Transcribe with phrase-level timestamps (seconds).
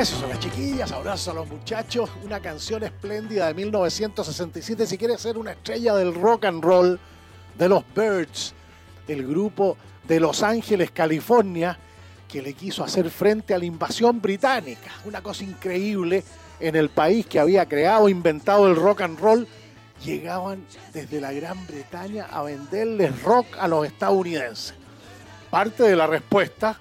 [0.00, 2.08] Besos a las chiquillas, abrazos a los muchachos.
[2.24, 4.86] Una canción espléndida de 1967.
[4.86, 6.98] Si quieres ser una estrella del rock and roll,
[7.58, 8.54] de los Birds,
[9.08, 9.76] el grupo
[10.08, 11.78] de Los Ángeles, California,
[12.26, 14.90] que le quiso hacer frente a la invasión británica.
[15.04, 16.24] Una cosa increíble
[16.60, 19.46] en el país que había creado, inventado el rock and roll.
[20.02, 20.64] Llegaban
[20.94, 24.72] desde la Gran Bretaña a venderles rock a los estadounidenses.
[25.50, 26.80] Parte de la respuesta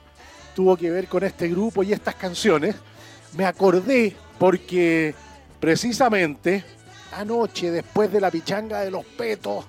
[0.55, 2.77] tuvo que ver con este grupo y estas canciones
[3.35, 5.13] me acordé porque
[5.59, 6.63] precisamente
[7.11, 9.65] anoche, después de la pichanga de los petos,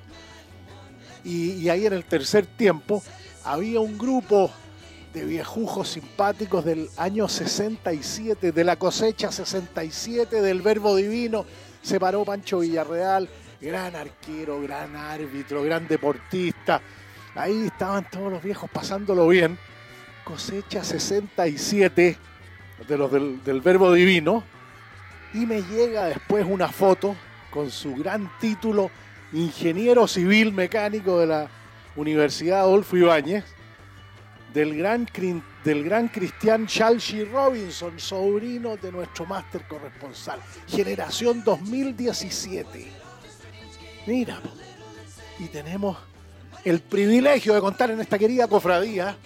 [1.25, 3.03] y, ahí en el tercer tiempo,
[3.45, 4.51] había un grupo
[5.13, 11.45] de viejujos simpáticos del año 67, de la cosecha 67 del Verbo Divino.
[11.83, 13.29] Se paró Pancho Villarreal,
[13.61, 16.81] gran arquero, gran árbitro, gran deportista.
[17.35, 19.59] Ahí estaban todos los viejos pasándolo bien.
[20.25, 22.17] Cosecha 67
[22.87, 24.43] de los del, verbo divino,
[25.35, 27.17] y me llega después una foto
[27.51, 28.91] con su gran título,
[29.33, 31.49] ingeniero civil mecánico de la
[31.97, 33.45] Universidad Adolfo Ibáñez,
[34.53, 35.07] del gran,
[35.65, 42.89] del gran Cristian Shalshi Robinson, sobrino de nuestro máster corresponsal, generación 2017.
[44.07, 44.41] Mira,
[45.39, 45.97] y tenemos
[46.65, 49.17] el privilegio de contar en esta querida cofradía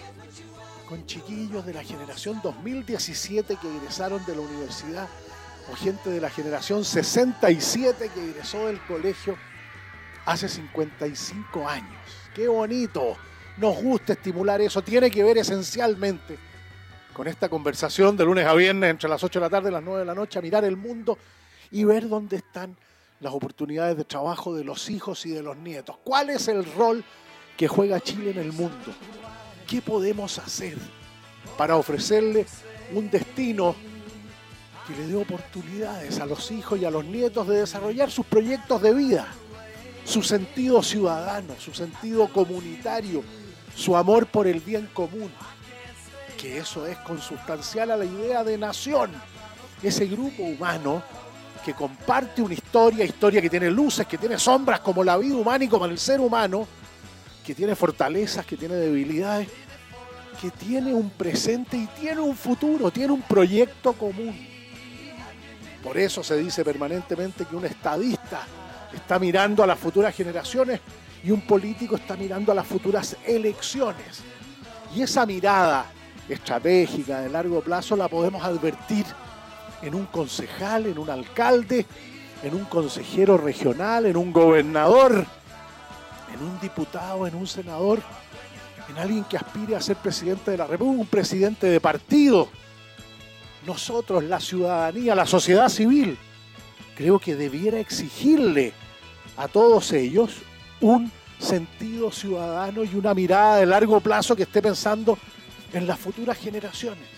[0.88, 5.08] con chiquillos de la generación 2017 que egresaron de la universidad
[5.70, 9.36] o gente de la generación 67 que egresó del colegio
[10.27, 12.00] hace 55 años.
[12.34, 13.17] ¡Qué bonito!
[13.56, 14.83] Nos gusta estimular eso.
[14.83, 16.39] Tiene que ver esencialmente
[17.12, 19.83] con esta conversación de lunes a viernes entre las 8 de la tarde y las
[19.83, 21.17] 9 de la noche, a mirar el mundo
[21.70, 22.77] y ver dónde están
[23.20, 25.96] las oportunidades de trabajo de los hijos y de los nietos.
[26.05, 27.05] ¿Cuál es el rol
[27.56, 28.92] que juega Chile en el mundo?
[29.67, 30.77] ¿Qué podemos hacer
[31.57, 32.47] para ofrecerle
[32.92, 33.75] un destino
[34.86, 38.83] que le dé oportunidades a los hijos y a los nietos de desarrollar sus proyectos
[38.83, 39.27] de vida,
[40.05, 43.23] su sentido ciudadano, su sentido comunitario,
[43.74, 45.30] su amor por el bien común?
[46.39, 49.13] Que eso es consustancial a la idea de nación.
[49.83, 51.03] Ese grupo humano
[51.64, 55.64] que comparte una historia, historia que tiene luces, que tiene sombras como la vida humana
[55.64, 56.69] y como el ser humano,
[57.44, 59.48] que tiene fortalezas, que tiene debilidades,
[60.40, 64.34] que tiene un presente y tiene un futuro, tiene un proyecto común.
[65.82, 68.46] Por eso se dice permanentemente que un estadista
[68.94, 70.80] está mirando a las futuras generaciones
[71.22, 74.22] y un político está mirando a las futuras elecciones.
[74.94, 75.86] Y esa mirada
[76.28, 79.05] estratégica de largo plazo la podemos advertir
[79.82, 81.84] en un concejal, en un alcalde,
[82.42, 85.26] en un consejero regional, en un gobernador,
[86.34, 88.02] en un diputado, en un senador,
[88.89, 92.48] en alguien que aspire a ser presidente de la República, un presidente de partido.
[93.67, 96.18] Nosotros, la ciudadanía, la sociedad civil,
[96.96, 98.73] creo que debiera exigirle
[99.36, 100.42] a todos ellos
[100.80, 105.17] un sentido ciudadano y una mirada de largo plazo que esté pensando
[105.73, 107.08] en las futuras generaciones,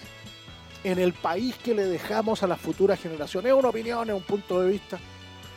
[0.84, 3.52] en el país que le dejamos a las futuras generaciones.
[3.52, 4.98] Es una opinión, es un punto de vista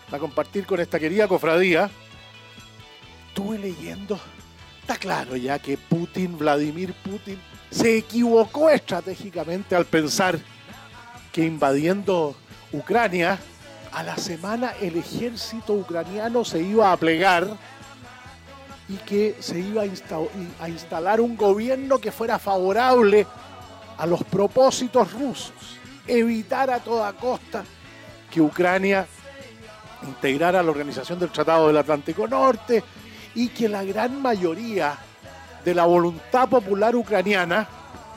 [0.09, 1.89] para compartir con esta querida cofradía
[3.29, 4.19] estuve leyendo,
[4.81, 10.39] está claro ya que Putin, Vladimir Putin, se equivocó estratégicamente al pensar
[11.31, 12.35] que invadiendo
[12.73, 13.39] Ucrania,
[13.91, 17.47] a la semana el ejército ucraniano se iba a plegar
[18.87, 23.25] y que se iba a, instalar un gobierno que fuera favorable
[23.97, 25.77] a los propósitos rusos,
[26.07, 27.63] evitar a toda costa
[28.31, 29.07] que Ucrania
[30.03, 32.83] integrara la organización del Tratado del Atlántico Norte,
[33.39, 34.97] y que la gran mayoría
[35.63, 37.69] de la voluntad popular ucraniana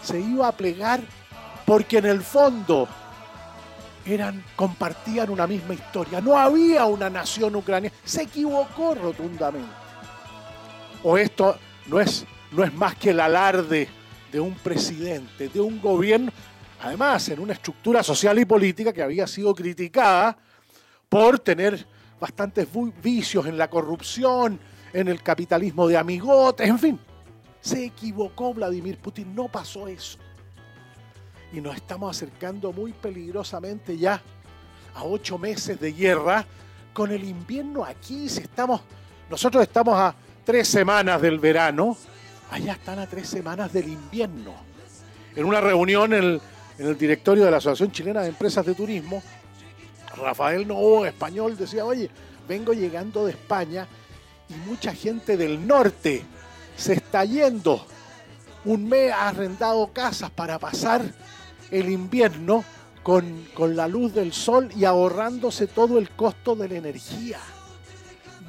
[0.03, 1.01] se iba a plegar
[1.65, 2.89] porque en el fondo
[4.05, 6.21] eran, compartían una misma historia.
[6.21, 7.95] No había una nación ucraniana.
[8.05, 9.71] Se equivocó rotundamente.
[11.05, 13.89] O esto no es, no es más que el alarde
[14.33, 16.33] de un presidente, de un gobierno,
[16.81, 20.37] además en una estructura social y política que había sido criticada
[21.09, 21.87] por tener
[22.19, 22.67] bastantes
[23.01, 24.59] vicios en la corrupción,
[24.93, 27.01] en el capitalismo de amigotes, en fin.
[27.61, 30.19] Se equivocó Vladimir Putin, no pasó eso.
[31.53, 34.21] Y nos estamos acercando muy peligrosamente ya
[34.95, 36.45] a ocho meses de guerra.
[36.93, 38.81] Con el invierno aquí, si estamos,
[39.31, 41.97] nosotros estamos a tres semanas del verano,
[42.51, 44.53] allá están a tres semanas del invierno.
[45.35, 46.41] En una reunión en
[46.79, 49.23] el, directorio de la Asociación Chilena de Empresas de Turismo,
[50.17, 52.11] Rafael Novo, español, decía, oye,
[52.47, 53.87] vengo llegando de España
[54.49, 56.25] y mucha gente del norte
[56.77, 57.87] se está yendo.
[58.65, 61.03] Un mes ha arrendado casas para pasar
[61.71, 62.65] el invierno
[63.03, 67.39] con, con la luz del sol y ahorrándose todo el costo de la energía.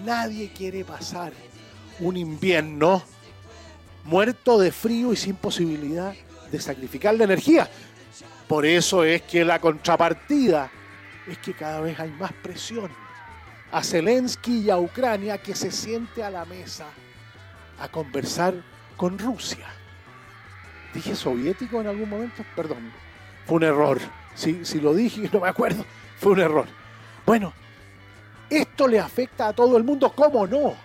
[0.04, 1.34] Nadie quiere pasar
[2.00, 3.04] un invierno
[4.04, 6.14] muerto de frío y sin posibilidad
[6.52, 7.70] de sacrificar la energía.
[8.48, 10.70] Por eso es que la contrapartida
[11.28, 12.92] es que cada vez hay más presión
[13.74, 16.86] a Zelensky y a Ucrania que se siente a la mesa
[17.80, 18.54] a conversar
[18.96, 19.66] con Rusia.
[20.94, 22.46] ¿Dije soviético en algún momento?
[22.56, 22.94] Perdón,
[23.48, 24.00] fue un error.
[24.36, 25.84] Si, si lo dije y no me acuerdo,
[26.20, 26.68] fue un error.
[27.26, 27.52] Bueno,
[28.48, 30.76] esto le afecta a todo el mundo, ¿cómo no?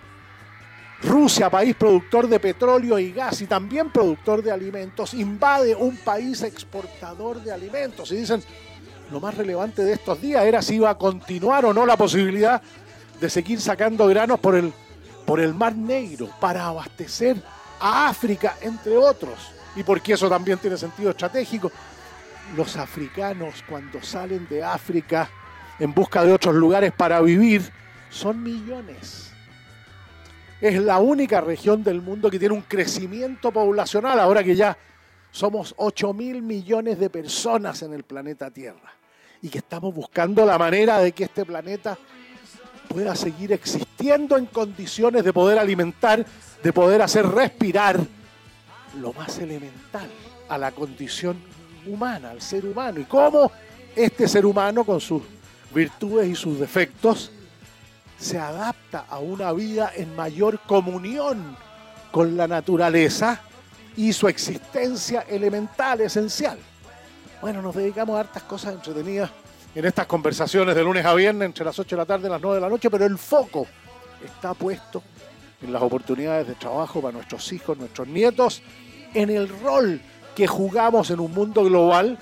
[1.03, 6.43] Rusia, país productor de petróleo y gas y también productor de alimentos, invade un país
[6.43, 8.11] exportador de alimentos.
[8.13, 8.43] Y dicen,
[9.11, 12.61] lo más relevante de estos días era si iba a continuar o no la posibilidad
[13.21, 14.73] de seguir sacando granos por el,
[15.25, 17.37] por el Mar Negro para abastecer
[17.81, 19.53] a África, entre otros.
[19.77, 21.71] Y porque eso también tiene sentido estratégico.
[22.57, 25.31] Los africanos cuando salen de África
[25.79, 27.71] en busca de otros lugares para vivir
[28.11, 29.33] son millones.
[30.61, 34.77] Es la única región del mundo que tiene un crecimiento poblacional, ahora que ya
[35.31, 38.98] somos 8 mil millones de personas en el planeta Tierra
[39.43, 41.99] y que estamos buscando la manera de que este planeta
[42.89, 46.25] pueda seguir existiendo en condiciones de poder alimentar,
[46.63, 48.01] de poder hacer respirar
[49.01, 50.09] lo más elemental
[50.49, 51.39] a la condición
[51.87, 53.01] humana, al ser humano.
[53.01, 53.53] Y cómo
[53.95, 55.23] este ser humano, con sus
[55.75, 57.31] virtudes y sus defectos,
[58.19, 61.57] se adapta a una vida en mayor comunión
[62.11, 63.41] con la naturaleza
[63.97, 66.59] y su existencia elemental, esencial.
[67.41, 69.31] Bueno, nos dedicamos a hartas cosas entretenidas
[69.73, 72.41] en estas conversaciones de lunes a viernes entre las 8 de la tarde y las
[72.41, 73.65] 9 de la noche, pero el foco
[74.25, 75.05] está puesto
[75.63, 78.61] en las oportunidades de trabajo para nuestros hijos, nuestros nietos,
[79.15, 80.01] en el rol
[80.35, 82.19] que jugamos en un mundo global,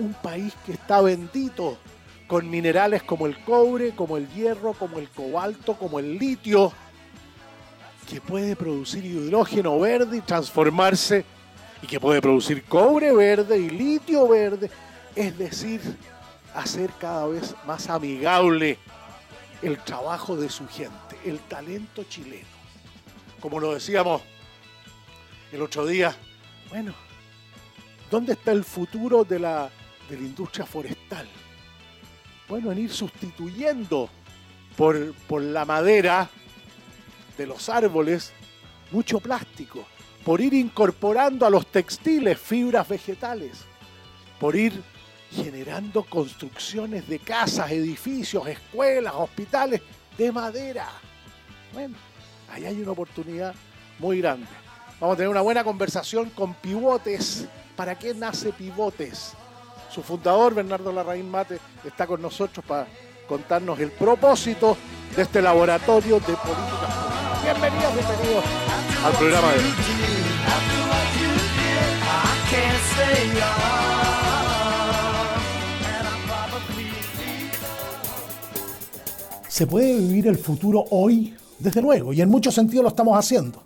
[0.00, 1.78] un país que está bendito
[2.26, 6.72] con minerales como el cobre, como el hierro, como el cobalto, como el litio,
[8.08, 11.24] que puede producir hidrógeno verde y transformarse
[11.82, 14.70] y que puede producir cobre verde y litio verde,
[15.16, 15.80] es decir,
[16.54, 18.78] hacer cada vez más amigable
[19.60, 22.46] el trabajo de su gente, el talento chileno.
[23.40, 24.22] Como lo decíamos
[25.50, 26.16] el otro día,
[26.70, 26.94] bueno,
[28.10, 29.68] ¿dónde está el futuro de la,
[30.08, 31.28] de la industria forestal?
[32.48, 34.08] Bueno, en ir sustituyendo
[34.76, 36.30] por, por la madera
[37.36, 38.32] de los árboles
[38.92, 39.84] mucho plástico
[40.24, 43.64] por ir incorporando a los textiles fibras vegetales,
[44.38, 44.82] por ir
[45.30, 49.80] generando construcciones de casas, edificios, escuelas, hospitales
[50.16, 50.88] de madera.
[51.72, 51.96] Bueno,
[52.52, 53.54] ahí hay una oportunidad
[53.98, 54.46] muy grande.
[55.00, 57.46] Vamos a tener una buena conversación con Pivotes.
[57.74, 59.32] ¿Para qué nace Pivotes?
[59.90, 62.86] Su fundador, Bernardo Larraín Mate, está con nosotros para
[63.26, 64.76] contarnos el propósito
[65.16, 67.11] de este laboratorio de políticas.
[67.42, 68.44] Bienvenidos, bienvenidos
[69.04, 69.58] al programa de.
[79.48, 83.64] Se puede vivir el futuro hoy, desde luego, y en muchos sentidos lo estamos haciendo.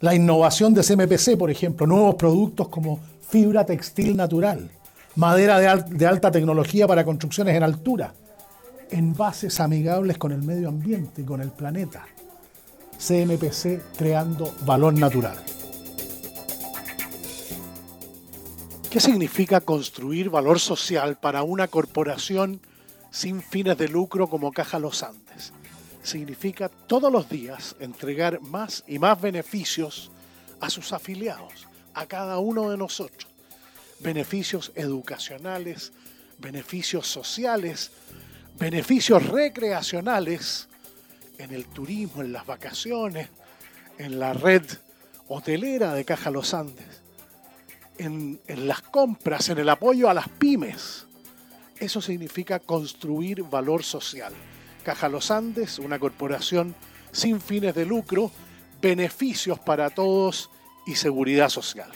[0.00, 4.70] La innovación de CMPC, por ejemplo, nuevos productos como fibra textil natural,
[5.16, 8.12] madera de, de alta tecnología para construcciones en altura,
[8.90, 12.04] envases amigables con el medio ambiente y con el planeta.
[13.00, 15.42] CMPC creando valor natural.
[18.90, 22.60] ¿Qué significa construir valor social para una corporación
[23.10, 25.52] sin fines de lucro como Caja Los Andes?
[26.02, 30.10] Significa todos los días entregar más y más beneficios
[30.60, 33.30] a sus afiliados, a cada uno de nosotros.
[34.00, 35.92] Beneficios educacionales,
[36.38, 37.92] beneficios sociales,
[38.58, 40.68] beneficios recreacionales
[41.40, 43.28] en el turismo, en las vacaciones,
[43.98, 44.62] en la red
[45.28, 47.02] hotelera de Caja Los Andes,
[47.98, 51.06] en, las compras, en el apoyo a las pymes.
[51.78, 54.32] Eso significa construir valor social.
[54.84, 56.74] Caja Los Andes, una corporación
[57.12, 58.30] sin fines de lucro,
[58.80, 60.50] beneficios para todos
[60.86, 61.90] y Seguridad Social.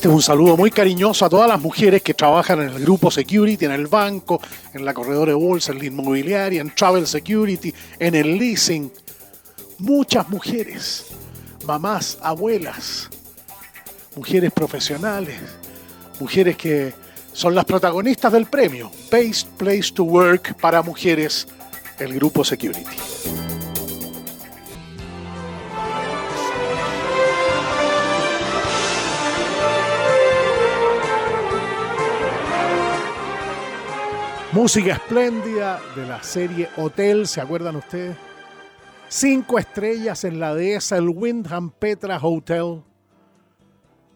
[0.00, 3.10] Este es un saludo muy cariñoso a todas las mujeres que trabajan en el grupo
[3.10, 4.40] Security, en el banco,
[4.72, 8.90] en la corredora de bolsa, en la inmobiliaria, en Travel Security, en el leasing.
[9.76, 11.04] Muchas mujeres,
[11.66, 13.10] mamás, abuelas,
[14.16, 15.38] mujeres profesionales,
[16.18, 16.94] mujeres que
[17.34, 21.46] son las protagonistas del premio Best Place to Work para mujeres,
[21.98, 23.59] el grupo Security.
[34.52, 38.16] Música espléndida de la serie Hotel, ¿se acuerdan ustedes?
[39.08, 42.82] Cinco estrellas en la dehesa, el Windham Petra Hotel.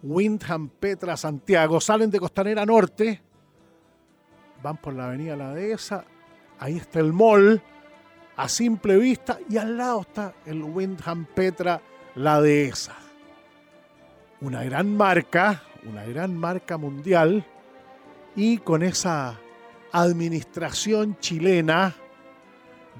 [0.02, 1.80] Windham Petra Santiago.
[1.80, 3.22] Salen de Costanera Norte,
[4.60, 6.04] van por la avenida La Dehesa,
[6.58, 7.62] ahí está el mall,
[8.36, 11.80] a simple vista, y al lado está el Windham Petra
[12.16, 12.96] La Dehesa.
[14.40, 17.46] Una gran marca, una gran marca mundial,
[18.34, 19.38] y con esa
[19.94, 21.94] administración chilena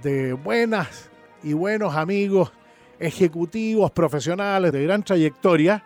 [0.01, 1.11] de buenas
[1.43, 2.53] y buenos amigos,
[3.01, 5.83] ejecutivos, profesionales de gran trayectoria,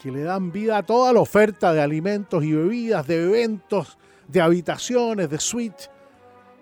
[0.00, 4.40] que le dan vida a toda la oferta de alimentos y bebidas, de eventos, de
[4.40, 5.90] habitaciones, de suites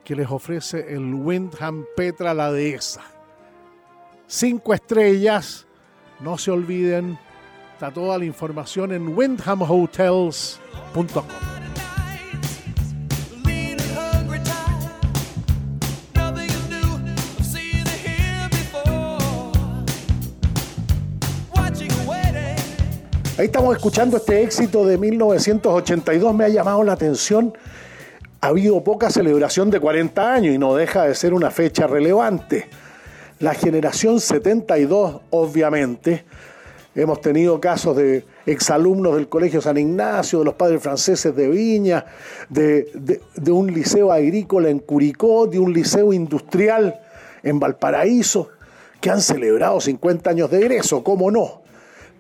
[0.03, 3.03] que les ofrece el Windham Petra La Dehesa.
[4.27, 5.67] Cinco estrellas,
[6.21, 7.19] no se olviden,
[7.75, 11.56] está toda la información en windhamhotels.com.
[23.47, 27.55] Estamos escuchando este éxito de 1982, me ha llamado la atención.
[28.41, 32.69] Ha habido poca celebración de 40 años y no deja de ser una fecha relevante.
[33.39, 36.25] La generación 72, obviamente,
[36.97, 42.05] hemos tenido casos de exalumnos del Colegio San Ignacio, de los padres franceses de Viña,
[42.49, 46.99] de, de un liceo agrícola en Curicó, de un liceo industrial
[47.45, 48.49] en Valparaíso,
[49.01, 51.66] que han celebrado 50 años de egreso, ¿cómo no?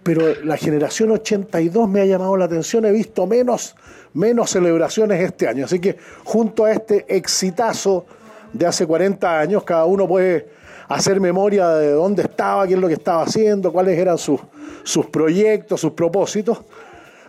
[0.06, 3.74] Pero la generación 82 me ha llamado la atención, he visto menos,
[4.14, 8.06] menos celebraciones este año, así que junto a este exitazo
[8.52, 10.48] de hace 40 años, cada uno puede
[10.86, 14.40] hacer memoria de dónde estaba, qué es lo que estaba haciendo, cuáles eran sus,
[14.84, 16.60] sus proyectos, sus propósitos.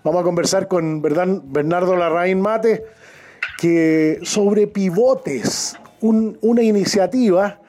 [0.04, 2.86] Vamos a conversar con Bernardo Larraín Mate
[3.58, 7.60] que sobre pivotes, una iniciativa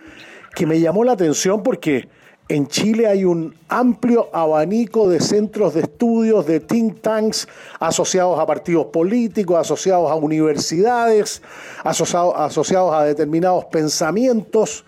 [0.55, 2.11] que me llamó la atención porque
[2.49, 7.47] en Chile hay un amplio abanico de centros de estudios, de think tanks
[7.79, 11.43] asociados a partidos políticos, asociados a universidades,
[11.85, 14.85] asociados, a determinados pensamientos.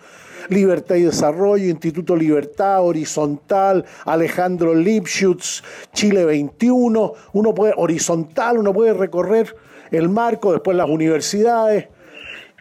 [0.49, 5.63] Libertad y Desarrollo, Instituto Libertad, Horizontal, Alejandro Lipschutz,
[5.93, 7.13] Chile 21.
[7.35, 9.55] Uno puede, horizontal, uno puede recorrer
[9.93, 11.87] el marco, después las universidades.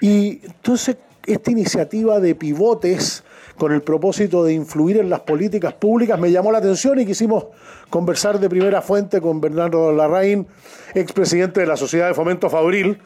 [0.01, 3.23] Y entonces esta iniciativa de pivotes
[3.59, 7.47] con el propósito de influir en las políticas públicas, me llamó la atención y quisimos
[7.89, 10.47] conversar de primera fuente con Bernardo Larraín,
[10.95, 12.97] expresidente de la Sociedad de Fomento Fabril.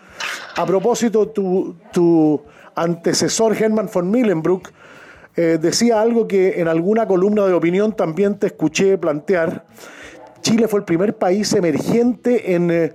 [0.56, 2.42] A propósito, tu,
[2.76, 4.70] antecesor Hermann von Millenbruck
[5.36, 9.66] eh, decía algo que en alguna columna de opinión también te escuché plantear.
[10.42, 12.94] Chile fue el primer país emergente en eh,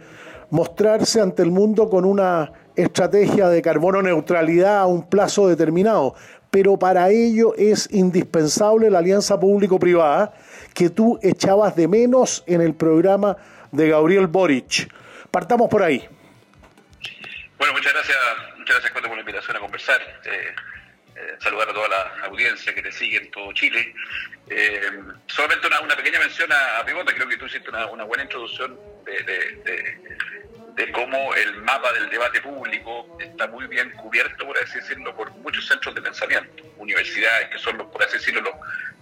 [0.50, 6.14] mostrarse ante el mundo con una estrategia de carbono neutralidad a un plazo determinado
[6.50, 10.32] pero para ello es indispensable la alianza público-privada
[10.74, 13.36] que tú echabas de menos en el programa
[13.72, 14.92] de Gabriel Boric.
[15.30, 16.08] Partamos por ahí.
[17.58, 18.16] Bueno, muchas gracias,
[18.56, 20.00] muchas gracias por la invitación a conversar.
[20.24, 20.54] Eh,
[21.40, 23.94] saludar a toda la audiencia que te sigue en todo Chile.
[24.50, 24.80] Eh,
[25.26, 28.78] solamente una, pequeña mención a, a creo que tú hiciste una, buena introducción
[30.78, 35.28] de cómo el mapa del debate público está muy bien cubierto, por así decirlo, por
[35.38, 38.54] muchos centros de pensamiento, universidades que son, los, por así decirlo, los,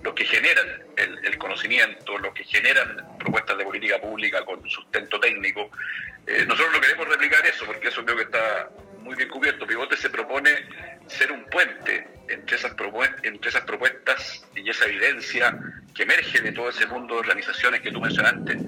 [0.03, 0.67] los que generan
[0.97, 5.71] el, conocimiento, los que generan propuestas de política pública con sustento técnico.
[6.27, 8.71] Eh, nosotros no queremos replicar eso, porque eso creo que está
[9.07, 9.67] muy bien cubierto.
[9.67, 10.51] Pivote se propone
[11.07, 12.75] ser un puente entre esas,
[13.23, 15.57] entre esas propuestas y esa evidencia
[15.95, 18.59] que emerge de todo ese mundo de organizaciones que tú mencionaste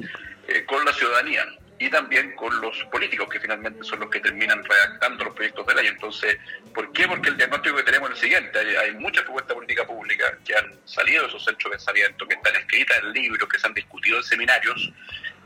[0.46, 1.44] eh, con la ciudadanía
[1.80, 5.74] y también con los políticos, que finalmente son los que terminan redactando los proyectos de
[5.74, 5.86] ley.
[5.88, 6.38] Entonces,
[6.74, 7.06] ¿por qué?
[7.06, 8.58] Porque el diagnóstico que tenemos es el siguiente.
[8.78, 12.56] Hay, muchas propuestas políticas públicas que han salido de esos centros de pensamiento, que están
[12.56, 14.92] escritas en libros, que se han discutido en seminarios,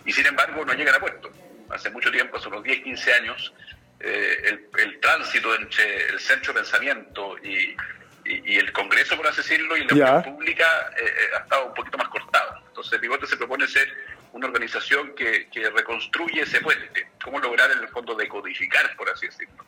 [0.07, 1.31] y sin embargo no llegan a puesto.
[1.69, 3.53] Hace mucho tiempo, hace unos 10, 15 años,
[4.05, 7.77] eh, el, tránsito entre el centro de pensamiento y,
[8.25, 10.65] el Congreso, por así decirlo, y la opinión pública
[10.97, 12.63] eh, eh, ha estado un poquito más cortado.
[12.69, 13.93] Entonces, Pivote se propone ser
[14.33, 17.09] una organización que, reconstruye ese puente.
[17.23, 19.65] ¿Cómo lograr, en el fondo, decodificar, por así decirlo,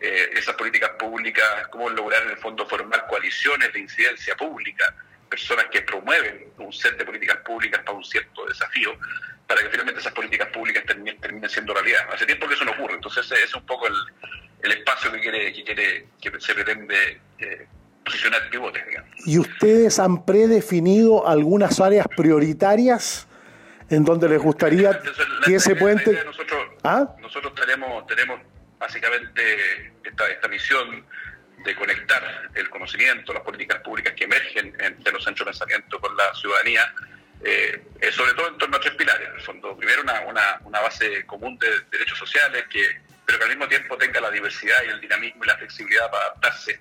[0.00, 1.68] eh, esas políticas públicas?
[1.70, 4.94] ¿Cómo lograr, en el fondo, formar coaliciones de incidencia pública?
[5.28, 8.98] Personas que promueven un set de políticas públicas para un cierto desafío,
[9.46, 12.00] para que finalmente esas políticas públicas terminen, siendo realidad.
[12.12, 15.52] Hace tiempo que eso no ocurre, entonces ese es un poco el, espacio que quiere
[15.52, 17.66] que quiere que se pretende eh,
[18.04, 18.82] posicionar pivotes.
[19.24, 23.28] ¿Y ustedes han predefinido algunas áreas prioritarias
[23.90, 25.00] en donde les gustaría
[25.44, 26.22] que ese puente...
[26.24, 27.14] nosotros, ¿Ah?
[27.20, 28.40] nosotros tenemos, tenemos
[28.78, 31.04] básicamente esta, esta misión
[31.68, 36.16] de conectar el conocimiento, las políticas públicas que emergen entre los centros de pensamiento con
[36.16, 36.94] la ciudadanía,
[37.44, 39.28] eh, sobre todo en torno a tres pilares.
[39.46, 43.50] En el primero, una, una, una, base común de derechos sociales, que, pero que al
[43.50, 46.80] mismo tiempo tenga la diversidad y el dinamismo y la flexibilidad para adaptarse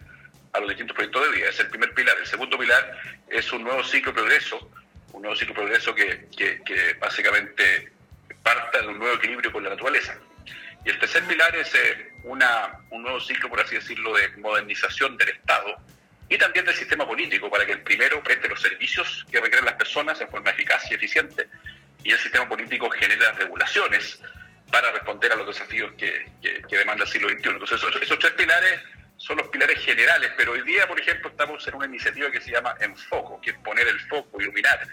[0.53, 1.50] a los distintos proyectos de vida.
[1.50, 2.17] Es el primer pilar.
[2.17, 4.72] El segundo pilar es un nuevo ciclo de progreso,
[5.12, 7.91] un nuevo ciclo de progreso que, que, básicamente
[8.41, 10.17] parta de un nuevo equilibrio con la naturaleza.
[10.86, 12.39] Y el tercer pilar es eh, un
[13.01, 15.77] nuevo ciclo, por así decirlo, de modernización del Estado
[16.29, 19.75] y también del sistema político, para que el primero preste los servicios que requieren las
[19.75, 21.48] personas en forma eficaz y eficiente,
[22.03, 24.22] y el sistema político genere las regulaciones
[24.72, 27.50] para responder a los desafíos que, que, demanda el siglo XXI.
[27.50, 28.81] Entonces, esos, tres pilares
[29.15, 32.51] son los pilares generales, pero hoy día, por ejemplo, estamos en una iniciativa que se
[32.51, 34.86] llama Enfoco, que es poner el foco, iluminar,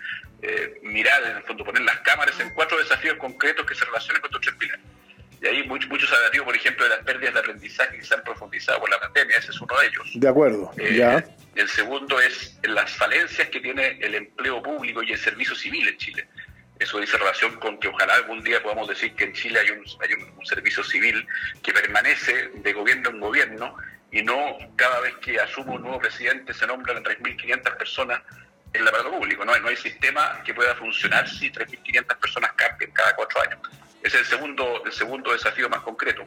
[0.43, 4.23] eh, mirar, en el fondo, poner las cámaras en cuatro desafíos concretos que se relacionan
[4.23, 4.85] con estos tres pilares.
[5.43, 8.23] Y ahí muchos mucho se por ejemplo, de las pérdidas de aprendizaje que se han
[8.23, 10.11] profundizado por la pandemia, ese es uno de ellos.
[10.15, 11.25] De acuerdo, eh, ya.
[11.55, 15.97] El segundo es las falencias que tiene el empleo público y el servicio civil en
[15.99, 16.29] Chile.
[16.79, 19.85] Eso dice relación con que ojalá algún día podamos decir que en Chile hay un,
[20.03, 21.27] hay un, servicio civil
[21.63, 23.77] que permanece de gobierno en gobierno
[24.11, 28.21] y no cada vez que asume un nuevo presidente se nombran 3.500 personas
[28.73, 29.45] en el aparato público.
[29.45, 33.61] No hay, no hay sistema que pueda funcionar si 3.500 personas cambien cada cuatro años.
[34.05, 36.27] Es el segundo, el segundo desafío más concreto.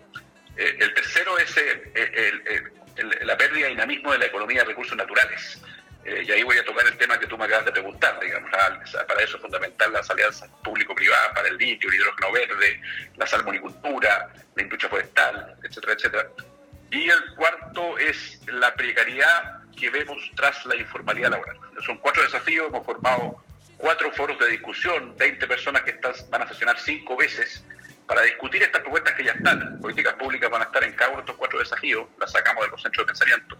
[0.58, 2.64] Eh, el tercero es eh,
[3.22, 5.62] la pérdida de dinamismo de la economía de recursos naturales.
[6.04, 8.50] Eh, y ahí voy a tocar el tema que tú me acabas de preguntar, digamos,
[8.50, 12.82] para eso es fundamental las alianzas público-privadas, para el litio, el hidrógeno verde,
[13.16, 16.28] la salmonicultura, la industria forestal, etcétera, etcétera.
[16.90, 21.58] Y el cuarto es la precariedad que vemos tras la informalidad laboral.
[21.86, 23.44] Son cuatro desafíos, hemos formado
[23.78, 27.64] cuatro foros de discusión, 20 personas que están, van a sesionar cinco veces
[28.08, 29.80] para discutir estas propuestas que ya están.
[29.80, 32.72] Políticas públicas van a estar en cada uno de estos cuatro desafíos, las sacamos de
[32.72, 33.58] los centros de pensamiento.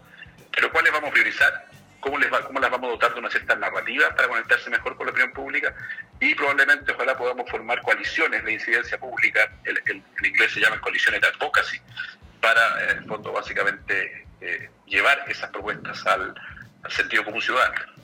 [0.54, 1.66] Pero ¿cuáles vamos a priorizar?
[2.00, 5.06] ¿Cómo, les ¿Cómo las vamos a dotar de una cierta narrativa para conectarse mejor con
[5.06, 5.74] la opinión pública?
[6.20, 11.26] Y probablemente, ojalá podamos formar coaliciones de incidencia pública, en inglés se llaman coaliciones de
[11.26, 11.80] advocacy,
[12.40, 16.34] para, en el fondo, básicamente eh, llevar esas propuestas al
[16.88, 17.98] sentido común ciudadano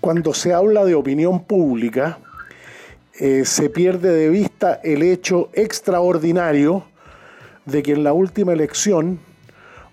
[0.00, 2.18] cuando se habla de opinión pública,
[3.18, 6.84] eh, se pierde de vista el hecho extraordinario
[7.66, 9.20] de que en la última elección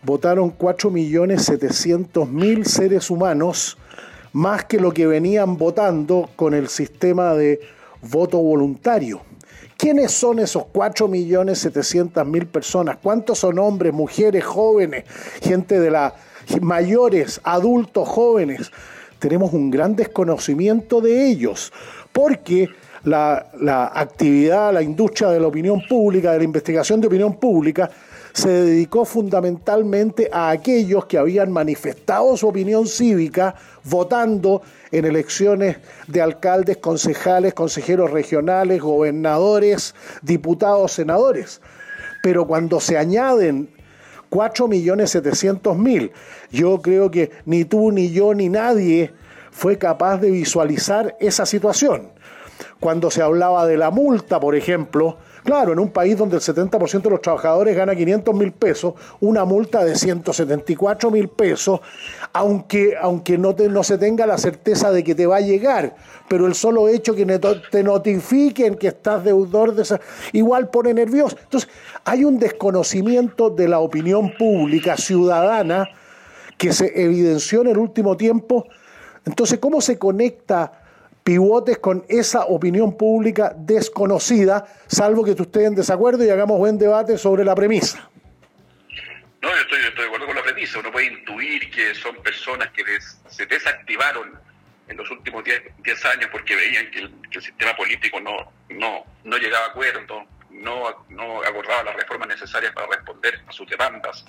[0.04, 3.78] votaron 4.700.000 seres humanos,
[4.32, 7.60] más que lo que venían votando con el sistema de
[8.02, 9.20] voto voluntario.
[9.78, 12.98] ¿Quiénes son esos 4.700.000 personas?
[13.04, 15.04] ¿Cuántos son hombres, mujeres, jóvenes,
[15.42, 16.16] gente de la
[16.62, 18.72] mayores, adultos, jóvenes?
[19.20, 21.72] Tenemos un gran desconocimiento de ellos,
[22.12, 22.70] porque
[23.04, 27.90] la, actividad, la industria de la opinión pública, de la investigación de opinión pública,
[28.34, 35.78] se dedicó fundamentalmente a aquellos que habían manifestado su opinión cívica votando en elecciones
[36.08, 41.62] de alcaldes, concejales, consejeros regionales, gobernadores, diputados, senadores.
[42.22, 43.70] Pero cuando se añaden
[44.30, 46.12] 4.700.000.
[46.52, 49.14] Yo creo que ni tú, ni yo, ni nadie
[49.52, 52.10] fue capaz de visualizar esa situación.
[52.80, 57.04] Cuando se hablaba de la multa, por ejemplo, Claro, en un país donde el 70%
[57.04, 61.80] de los trabajadores gana 500 mil pesos, una multa de 174 mil pesos,
[62.34, 65.96] aunque, aunque no, no se tenga la certeza de que te va a llegar,
[66.28, 67.26] pero el solo hecho que
[67.72, 70.02] te notifiquen que estás deudor de esa,
[70.34, 71.38] igual pone nervioso.
[71.42, 71.70] Entonces,
[72.04, 75.88] hay un desconocimiento de la opinión pública ciudadana
[76.58, 78.66] que se evidenció en el último tiempo.
[79.26, 80.87] Entonces, ¿cómo se conecta?
[81.28, 86.78] Pivotes con esa opinión pública desconocida, salvo que tú estés en desacuerdo y hagamos buen
[86.78, 88.10] debate sobre la premisa.
[89.42, 90.80] No, yo estoy, de acuerdo con la premisa.
[90.80, 92.82] Uno puede intuir que son personas que
[93.28, 94.40] se desactivaron
[94.88, 99.66] en los últimos 10 años porque veían que el, sistema político no, no, no llegaba
[99.66, 104.26] a acuerdo, no, no acordaba las reformas necesarias para responder a sus demandas.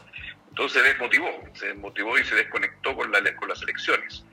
[0.48, 4.24] Entonces se desmotivó, se desmotivó y se desconectó con, la, con las elecciones.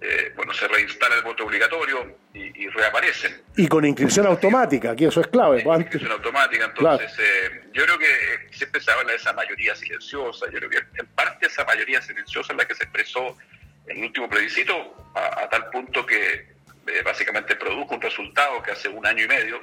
[0.00, 3.42] Eh, bueno, se reinstala el voto obligatorio y, reaparecen.
[3.56, 5.64] Y con inscripción automática, que eso es clave.
[5.64, 10.46] Con inscripción automática, entonces eh, yo creo que siempre se habla de esa mayoría silenciosa,
[10.52, 13.38] yo creo que en parte esa mayoría silenciosa es la que se expresó
[13.86, 18.90] en el último plebiscito, a, tal punto que eh, básicamente produjo un resultado que hace
[18.90, 19.62] un año y medio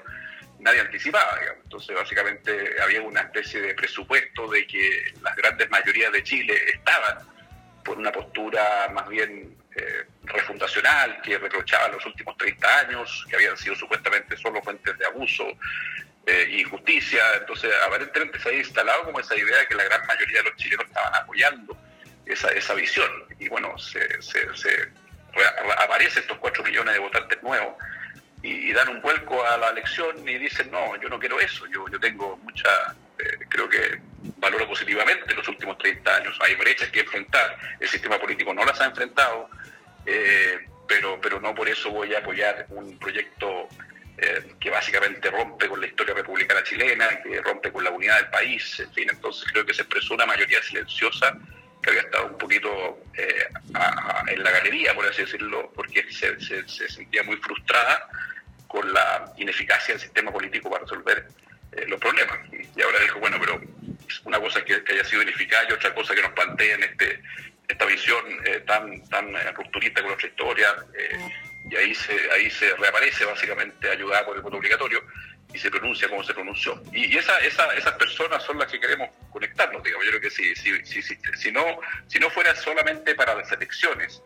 [0.60, 1.38] nadie anticipaba.
[1.64, 7.20] Entonces, básicamente había una especie de presupuesto de que las grandes mayorías de Chile estaban
[7.84, 13.58] por una postura más bien eh, refundacional que reprochaba los últimos 30 años, que habían
[13.58, 15.46] sido supuestamente solo fuentes de abuso
[16.26, 17.22] eh, injusticia.
[17.40, 20.56] Entonces, aparentemente se había instalado como esa idea de que la gran mayoría de los
[20.58, 21.78] chilenos estaban apoyando
[22.26, 23.12] esa, esa visión.
[23.40, 24.92] Y bueno, se, se, se
[25.78, 27.76] aparecen estos 4 millones de votantes nuevos
[28.44, 31.88] y, dan un vuelco a la elección y dicen, no, yo no quiero eso, yo,
[31.88, 32.94] yo tengo mucha,
[33.50, 34.00] creo que
[34.38, 38.80] valoro positivamente los últimos 30 años, hay brechas que enfrentar, el sistema político no las
[38.82, 39.50] ha enfrentado,
[40.06, 43.68] eh, pero, pero no por eso voy a apoyar un proyecto
[44.18, 48.30] eh, que básicamente rompe con la historia republicana chilena, que rompe con la unidad del
[48.30, 51.38] país, en fin, entonces creo que se expresó una mayoría silenciosa
[51.82, 57.24] que había estado un poquito en la galería, por así decirlo, porque se, se sentía
[57.24, 58.08] muy frustrada
[58.74, 61.28] con la ineficacia del sistema político para resolver
[61.76, 62.40] eh, los problemas.
[62.76, 63.62] Y ahora dijo, bueno, pero
[64.26, 67.22] una cosa que, que haya sido ineficaz y otra cosa que nos plantea en este,
[67.68, 70.76] esta visión eh, tan, tan eh, rupturista con nuestra historia,
[71.70, 75.02] y ahí se, ahí se reaparece básicamente ayudada por el voto obligatorio
[75.54, 76.82] y se pronuncia como se pronunció.
[76.92, 80.06] Y, esa, esa, esas personas son las que queremos conectarnos, digamos.
[80.06, 84.22] Yo creo que si, si, si, si, no, si no fuera solamente para las elecciones,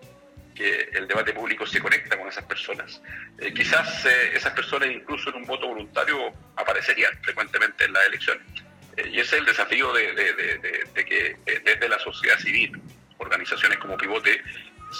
[0.57, 2.99] que el debate público se conecta con esas personas.
[3.37, 8.43] Eh, quizás eh, esas personas incluso en un voto voluntario aparecerían frecuentemente en las elecciones.
[8.97, 12.81] Eh, y ese es el desafío de, que desde la sociedad civil,
[13.19, 14.41] organizaciones como Pivote,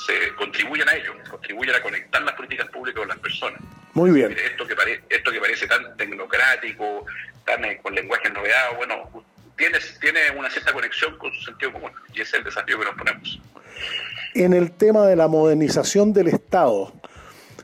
[0.06, 3.60] se contribuyan a ello, contribuyan a conectar las políticas públicas con las personas.
[3.94, 4.32] Muy bien.
[4.34, 4.76] Esto que,
[5.10, 7.06] esto que parece tan tecnocrático,
[7.46, 9.26] tan con lenguaje enredado, bueno,
[9.58, 12.86] tiene, tiene una cierta conexión con su sentido común y ese es el desafío que
[12.86, 13.40] nos ponemos
[14.44, 16.92] en el tema de la modernización del Estado.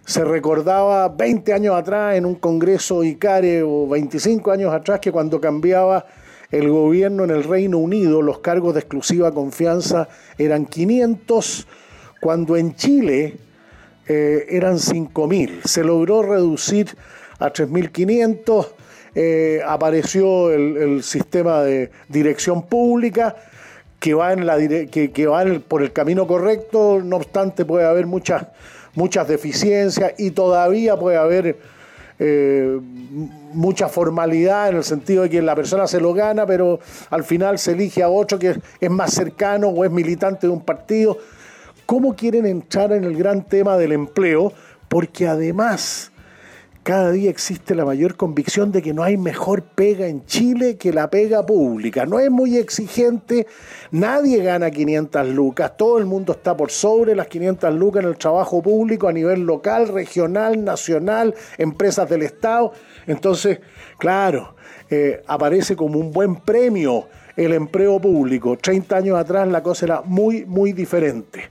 [0.05, 5.39] Se recordaba 20 años atrás en un Congreso ICARE o 25 años atrás que cuando
[5.39, 6.05] cambiaba
[6.51, 11.67] el gobierno en el Reino Unido los cargos de exclusiva confianza eran 500,
[12.19, 13.37] cuando en Chile
[14.07, 15.63] eh, eran 5.000.
[15.63, 16.95] Se logró reducir
[17.39, 18.67] a 3.500,
[19.15, 23.35] eh, apareció el sistema de dirección pública
[24.03, 28.05] que va, en la, que, que va por el camino correcto, no obstante puede haber
[28.05, 28.47] muchas,
[28.95, 31.57] muchas deficiencias y todavía puede haber
[32.19, 32.81] eh,
[33.53, 37.57] mucha formalidad en el sentido de que la persona se lo gana, pero al final
[37.57, 41.17] se elige a otro que es más cercano o es militante de un partido.
[41.85, 44.51] ¿Cómo quieren entrar en el gran tema del empleo?
[44.89, 46.11] Porque además
[46.83, 50.91] cada día existe la mayor convicción de que no hay mejor pega en Chile que
[50.91, 52.05] la pega pública.
[52.05, 53.47] No es muy exigente,
[53.91, 58.17] nadie gana 500 lucas, todo el mundo está por sobre las 500 lucas en el
[58.17, 62.73] trabajo público a nivel local, regional, nacional, empresas del Estado.
[63.07, 63.59] Entonces,
[63.97, 64.55] claro,
[64.89, 68.57] eh, aparece como un buen premio el empleo público.
[68.57, 71.49] 30 años atrás la cosa era muy, muy diferente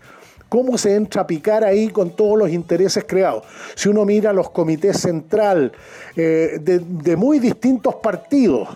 [0.52, 3.46] cómo se entra a picar ahí con todos los intereses creados.
[3.74, 5.72] Si uno mira los comités central
[6.14, 8.68] eh, de, muy distintos partidos,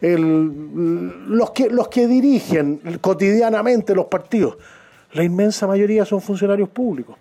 [0.00, 4.56] los, que, los que dirigen cotidianamente los partidos,
[5.12, 7.18] la inmensa mayoría son funcionarios públicos.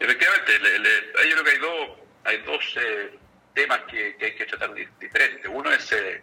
[0.00, 0.52] Efectivamente,
[1.28, 3.18] yo creo que hay dos, hay dos eh,
[3.52, 5.44] temas que, hay que tratar diferentes.
[5.52, 6.22] Uno es eh,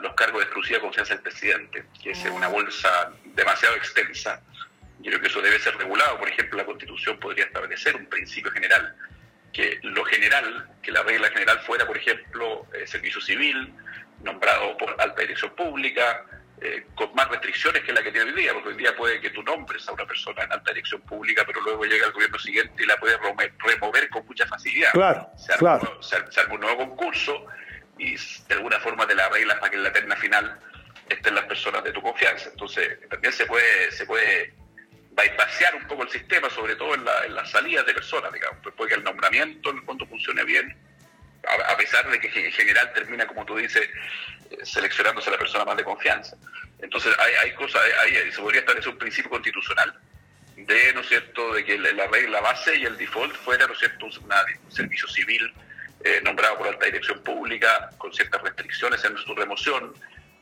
[0.00, 4.42] los cargos de exclusiva confianza del presidente, que es una bolsa demasiado extensa.
[5.00, 6.18] Yo creo que eso debe ser regulado.
[6.18, 8.96] Por ejemplo, la Constitución podría establecer un principio general,
[9.52, 13.72] que lo general, que la regla general fuera, por ejemplo, eh, servicio civil,
[14.22, 16.24] nombrado por alta dirección pública,
[16.60, 19.30] eh, con más restricciones que la que tiene hoy día, porque hoy día puede que
[19.30, 22.82] tú nombres a una persona en alta dirección pública, pero luego llega el gobierno siguiente
[22.82, 23.16] y la puede
[23.60, 24.90] remover con mucha facilidad.
[24.90, 26.02] Claro, se, claro.
[26.02, 26.16] se,
[26.50, 27.46] un nuevo concurso
[27.96, 30.58] y de alguna forma te la arreglas para que en la terna final
[31.08, 32.48] estén las personas de tu confianza.
[32.50, 34.54] Entonces, también se puede, se puede
[35.18, 38.58] bypassear un poco el sistema, sobre todo en, la, en las salidas de personas, digamos,
[38.62, 40.76] pues puede que el nombramiento en el fondo funcione bien,
[41.66, 43.88] a, pesar de que en general termina, como tú dices,
[44.50, 46.36] eh, seleccionándose a la persona más de confianza.
[46.80, 49.98] Entonces, hay, hay cosas, hay, se podría establecer un principio constitucional
[50.56, 53.78] de, ¿no es cierto?, de que la, regla base y el default fuera, ¿no es
[53.78, 54.12] cierto?, un
[54.70, 55.52] servicio civil
[56.04, 59.94] eh, nombrado por alta dirección pública, con ciertas restricciones en su remoción,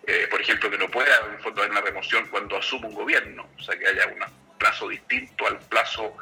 [0.07, 3.49] eh, por ejemplo, que no pueda en fondo haber una remoción cuando asuma un gobierno,
[3.59, 4.23] o sea, que haya un
[4.59, 6.17] plazo distinto al plazo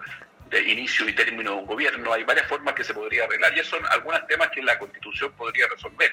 [0.50, 2.12] de inicio y término de un gobierno.
[2.12, 5.66] Hay varias formas que se podría arreglar y son algunos temas que la Constitución podría
[5.68, 6.12] resolver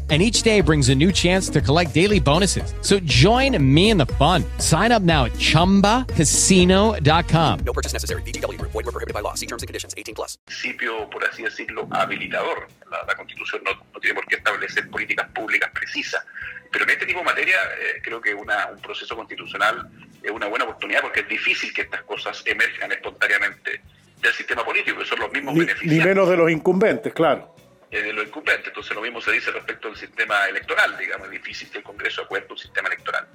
[0.11, 2.73] and each day brings a new chance to collect daily bonuses.
[2.81, 4.43] So join me in the fun.
[4.57, 7.59] Sign up now at ChumbaCasino.com.
[7.65, 8.21] No purchase necessary.
[8.23, 8.59] BGW.
[8.59, 9.35] Void were prohibited by law.
[9.35, 9.95] See terms and conditions.
[9.95, 10.37] 18 plus.
[10.45, 12.67] Principio, por así decirlo, habilitador.
[12.91, 16.25] La, la Constitución no, no, tiene por qué establecer políticas públicas precisas.
[16.73, 19.89] Pero en este tipo de materia, eh, creo que una, un proceso constitucional
[20.21, 23.81] es una buena oportunidad porque es difícil que estas cosas emerjan espontáneamente
[24.21, 25.93] del sistema político, que son los mismos ni, beneficios.
[25.93, 27.55] Ni menos de los incumbentes, claro
[27.91, 28.69] eh, de lo incumbente.
[28.69, 32.21] Entonces lo mismo se dice respecto al sistema electoral, digamos, es difícil que el Congreso
[32.21, 33.27] acuerde un sistema electoral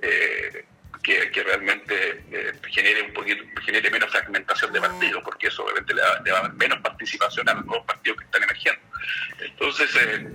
[0.00, 0.64] eh,
[1.02, 5.94] que, que, realmente eh, genere un poquito, genere menos fragmentación de partidos, porque eso obviamente
[5.94, 8.80] le da, le da menos participación a los nuevos partidos que están emergiendo.
[9.40, 10.26] Entonces, eh,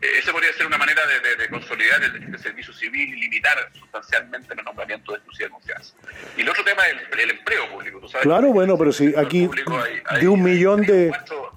[0.00, 3.56] esa podría ser una manera de, de, de consolidar el, el, servicio civil y limitar
[3.78, 5.94] sustancialmente los nombramientos de exclusiva confianza.
[6.36, 8.00] Y el otro tema es el, el empleo público.
[8.00, 8.24] ¿tú sabes?
[8.24, 11.12] Claro, bueno, pero si aquí hay, hay, de un millón de...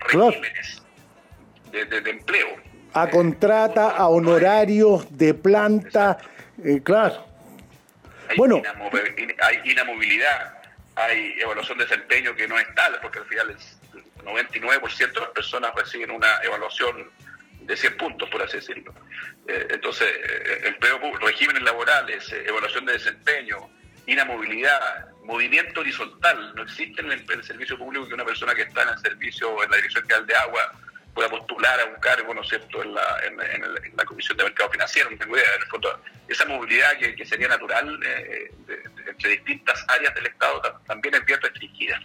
[0.08, 0.34] Claro
[1.76, 2.48] de, de, de empleo.
[2.94, 6.18] A contrata, a honorarios, de planta,
[6.64, 7.26] eh, claro.
[8.30, 8.62] Hay bueno,
[9.42, 10.60] hay inamovilidad,
[10.96, 13.58] hay evaluación de desempeño que no es tal, porque al final el
[14.24, 17.12] 99% de las personas reciben una evaluación
[17.62, 18.94] de 100 puntos, por así decirlo.
[19.48, 23.70] Eh, entonces, eh, empleo, regímenes laborales, eh, evaluación de desempeño,
[24.08, 26.54] inamovilidad, movimiento horizontal.
[26.56, 29.00] No existe en el, en el, servicio público que una persona que está en el
[29.00, 30.72] servicio, en la Dirección General de Agua,
[31.16, 34.04] pueda postular a un cargo, ¿no es cierto?, en la, en, en, el, en la
[34.04, 37.48] Comisión de Mercado Financiero, no tengo idea, en el fondo, esa movilidad que, que sería
[37.48, 42.02] natural eh, de, de, entre distintas áreas del Estado también es bien restringida.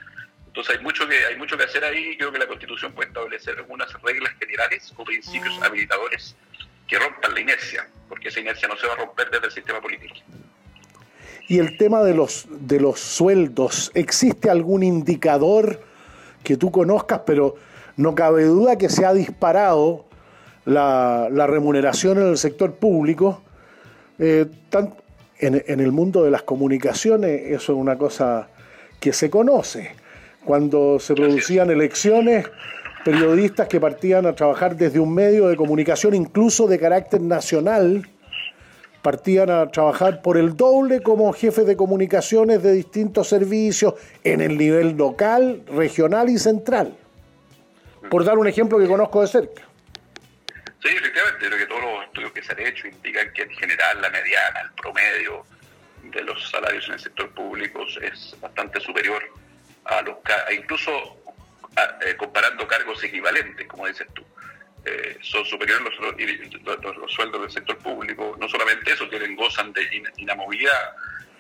[0.47, 3.09] Entonces hay mucho que hay mucho que hacer ahí y creo que la Constitución puede
[3.09, 5.63] establecer algunas reglas generales o principios mm.
[5.63, 6.37] habilitadores
[6.89, 9.81] que rompan la inercia, porque esa inercia no se va a romper desde el sistema
[9.81, 10.15] político.
[11.49, 15.81] Y el tema de los de los sueldos, ¿existe algún indicador
[16.45, 17.57] que tú conozcas, pero
[18.01, 20.07] no cabe duda que se ha disparado
[20.65, 23.43] la, la remuneración en el sector público.
[24.19, 24.95] Eh, tan,
[25.39, 28.49] en, en, el mundo de las comunicaciones eso es una cosa
[28.99, 29.95] que se conoce.
[30.45, 32.47] Cuando se producían elecciones,
[33.05, 38.09] periodistas que partían a trabajar desde un medio de comunicación, incluso de carácter nacional,
[39.03, 44.57] partían a trabajar por el doble como jefes de comunicaciones de distintos servicios en el
[44.57, 46.97] nivel local, regional y central
[48.09, 49.63] por dar un ejemplo que conozco de cerca.
[50.83, 54.01] Sí, efectivamente, creo que todos los estudios que se han hecho indican que en general
[54.01, 55.45] la mediana, el promedio
[56.05, 59.23] de los salarios en el sector público es bastante superior
[59.85, 60.17] a los
[60.57, 60.91] incluso
[61.77, 64.25] a, eh, comparando cargos equivalentes, como dices tú.
[64.85, 68.37] Eh, son superiores los, los, sueldos del sector público.
[68.41, 70.95] No solamente eso, tienen, gozan de in, inamovilidad.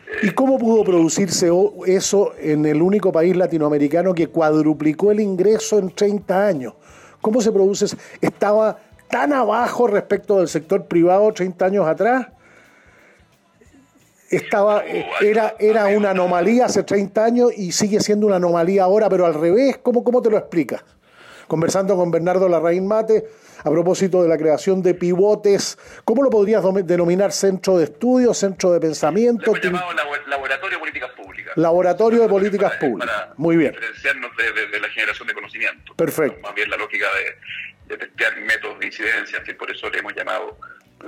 [0.06, 1.50] Eh, ¿Y cómo pudo producirse
[1.86, 6.74] eso en el único país latinoamericano que cuadruplicó el ingreso en 30 años?
[7.20, 7.86] ¿Cómo se produce?
[8.20, 12.28] ¿Estaba tan abajo respecto del sector privado 30 años atrás?
[14.30, 14.84] Estaba,
[15.20, 19.34] era, era una anomalía hace 30 años y sigue siendo una anomalía ahora, pero al
[19.34, 19.78] revés.
[19.82, 20.82] ¿Cómo, cómo te lo explicas?
[21.48, 23.26] Conversando con Bernardo Larraín Mate,
[23.64, 27.32] a propósito de la creación de pivotes, ¿cómo lo podrías denominar?
[27.32, 29.52] ¿Centro de estudio, centro de pensamiento?
[29.52, 29.92] Lo hemos llamado
[30.26, 31.56] laboratorio de políticas públicas.
[31.56, 33.10] Laboratorio de políticas públicas.
[33.10, 33.72] Para Muy bien.
[33.72, 35.94] diferenciarnos de, de, de, la generación de conocimiento.
[35.94, 36.40] Perfecto.
[36.42, 37.06] Más bien la lógica
[37.88, 40.56] de, de testear métodos de incidencia, que por eso le hemos llamado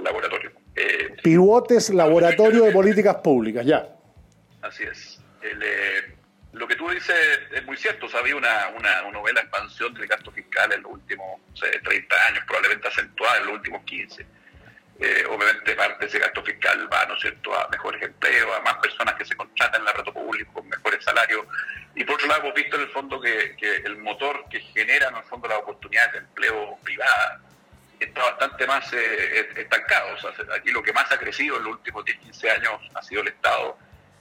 [0.02, 0.50] laboratorio.
[0.74, 3.88] Eh, pivotes, laboratorio de políticas públicas, ya.
[4.62, 5.20] Así es.
[5.42, 6.11] El, eh,
[6.62, 8.06] lo que tú dices es muy cierto.
[8.06, 11.56] O sea, había una, una, una novela expansión del gasto fiscal en los últimos o
[11.56, 14.24] sea, 30 años, probablemente acentuada en los últimos 15.
[15.00, 18.60] Eh, obviamente parte de ese gasto fiscal va, ¿no es cierto?, a mejores empleos, a
[18.60, 21.44] más personas que se contratan en el reto público con mejores salarios.
[21.96, 25.16] Y por otro lado, hemos visto en el fondo que, el motor que genera en
[25.16, 27.40] el fondo las oportunidades de empleo privada
[27.98, 30.14] está bastante más eh, estancado.
[30.14, 33.02] O sea, aquí lo que más ha crecido en los últimos 10, 15 años ha
[33.02, 33.76] sido el Estado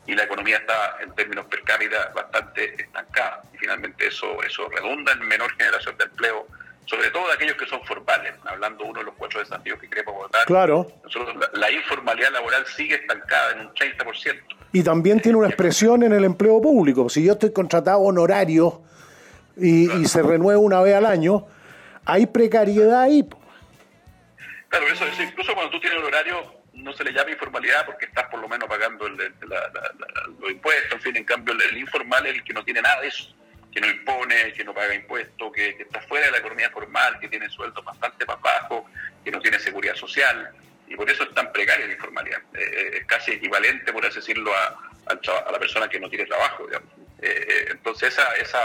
[0.07, 3.43] y la economía está en términos per cápita bastante estancada.
[3.53, 6.47] Y finalmente eso, eso redunda en menor generación de empleo,
[6.85, 10.15] sobre todo de aquellos que son formales, hablando uno de los cuatro desafíos que queremos
[10.15, 10.45] abordar.
[10.45, 10.87] Claro.
[11.53, 14.41] la, informalidad laboral sigue estancada en un 30%.
[14.73, 17.09] Y también tiene una expresión en el empleo público.
[17.09, 18.81] Si yo estoy contratado honorario
[19.57, 21.45] y, y se renueva una vez al año,
[22.05, 23.27] hay precariedad ahí.
[24.69, 28.05] Claro, eso es, incluso cuando tú tienes un horario no se le llama informalidad porque
[28.05, 32.43] estás por lo menos pagando los impuestos, en fin, en cambio el, informal es el
[32.43, 33.35] que no tiene nada de eso,
[33.71, 37.27] que no impone, que no paga impuestos, que, está fuera de la economía formal, que
[37.27, 38.83] tiene sueldos bastante más bajos,
[39.23, 40.51] que no tiene seguridad social,
[40.87, 42.41] y por eso es tan precaria la informalidad.
[42.53, 46.25] Eh, eh, es casi equivalente, por así decirlo, a, a, la persona que no tiene
[46.25, 46.67] trabajo.
[47.21, 48.59] Eh, entonces esa, esa,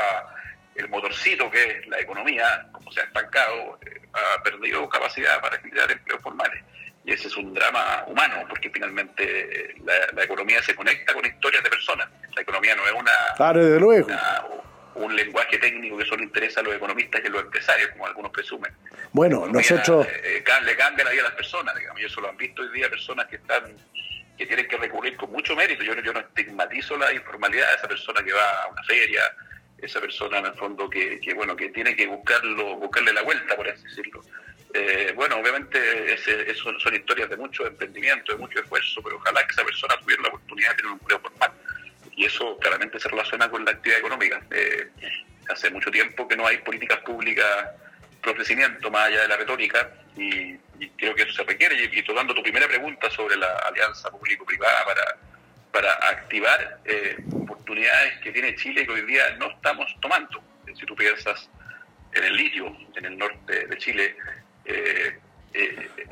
[0.74, 3.78] el motorcito que es la economía, como se ha estancado,
[4.12, 6.64] ha perdido capacidad para generar empleos formales.
[7.06, 9.76] Y ese es un drama humano, porque finalmente
[10.12, 12.08] la, economía se conecta con historias de personas.
[12.34, 13.12] La economía no es una,
[14.96, 18.32] un lenguaje técnico que solo interesa a los economistas y a los empresarios, como algunos
[18.32, 18.72] presumen.
[19.12, 20.04] Bueno, nosotros...
[20.08, 22.72] Eh, le cambia la vida a las personas, digamos, y eso lo han visto hoy
[22.72, 23.76] día personas que están
[24.36, 25.82] que tienen que recurrir con mucho mérito.
[25.82, 29.22] Yo, yo no estigmatizo la informalidad de esa persona que va a una feria,
[29.78, 33.56] esa persona en el fondo que, que bueno que tiene que buscarlo buscarle la vuelta
[33.56, 34.22] por así decirlo
[34.76, 39.52] eh, bueno, obviamente ese, son historias de mucho emprendimiento, de mucho esfuerzo, pero ojalá que
[39.52, 41.52] esa persona tuviera la oportunidad de tener un empleo formal.
[42.14, 44.42] Y eso claramente se relaciona con la actividad económica.
[44.50, 44.90] Eh,
[45.48, 47.46] hace mucho tiempo que no hay políticas públicas
[48.20, 50.56] pro crecimiento más allá de la retórica y,
[50.98, 51.76] creo que eso se requiere.
[51.82, 55.16] Y, y tomando tu primera pregunta sobre la alianza público-privada para,
[55.72, 60.42] para activar eh, oportunidades que tiene Chile que hoy día no estamos tomando.
[60.74, 61.48] Si tú piensas
[62.12, 64.16] en el litio, en el norte de Chile,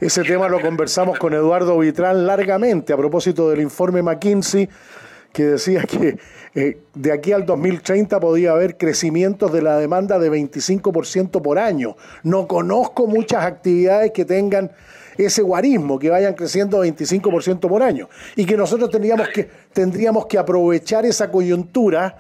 [0.01, 4.69] Ese tema lo conversamos con Eduardo Vitrán largamente a propósito del informe McKinsey
[5.33, 6.17] que decía que
[6.55, 11.97] eh, de aquí al 2030 podía haber crecimientos de la demanda de 25% por año.
[12.23, 14.71] No conozco muchas actividades que tengan
[15.19, 18.09] ese guarismo, que vayan creciendo 25% por año.
[18.37, 18.91] Y que nosotros
[19.73, 22.17] tendríamos que, aprovechar esa coyuntura,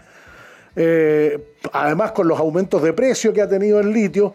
[0.75, 4.35] eh, además con los aumentos de precio que ha tenido el litio,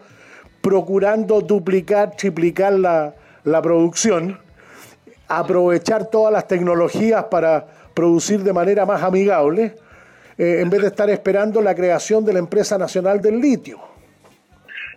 [0.60, 3.14] procurando duplicar, triplicar la,
[3.62, 4.40] producción,
[5.28, 9.76] aprovechar todas las tecnologías para producir de manera más amigable,
[10.38, 13.80] eh, en vez de estar esperando la creación de la empresa nacional del litio.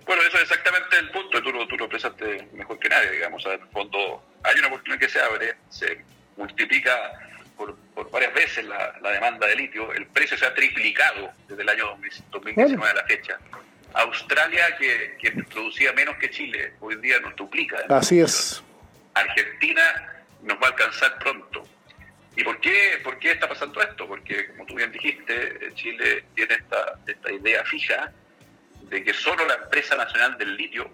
[0.06, 3.46] Bueno, eso es exactamente el punto, tú lo, tú lo expresaste mejor que nadie, digamos,
[3.46, 6.04] en el fondo hay una oportunidad que se abre, se
[6.36, 6.92] multiplica
[7.56, 7.76] por,
[8.12, 11.98] varias veces la, demanda de litio, el precio se ha triplicado desde el año
[12.32, 13.40] 2019 a la fecha.
[13.94, 17.78] Australia, que, producía menos que Chile, hoy en día nos duplica.
[17.90, 18.64] Así es.
[19.14, 21.64] Argentina nos va a alcanzar pronto.
[22.36, 24.08] ¿Y por qué, por qué está pasando esto?
[24.08, 28.12] Porque, como tú bien dijiste, Chile tiene esta, esta idea fija
[28.82, 30.90] de que solo la empresa nacional del litio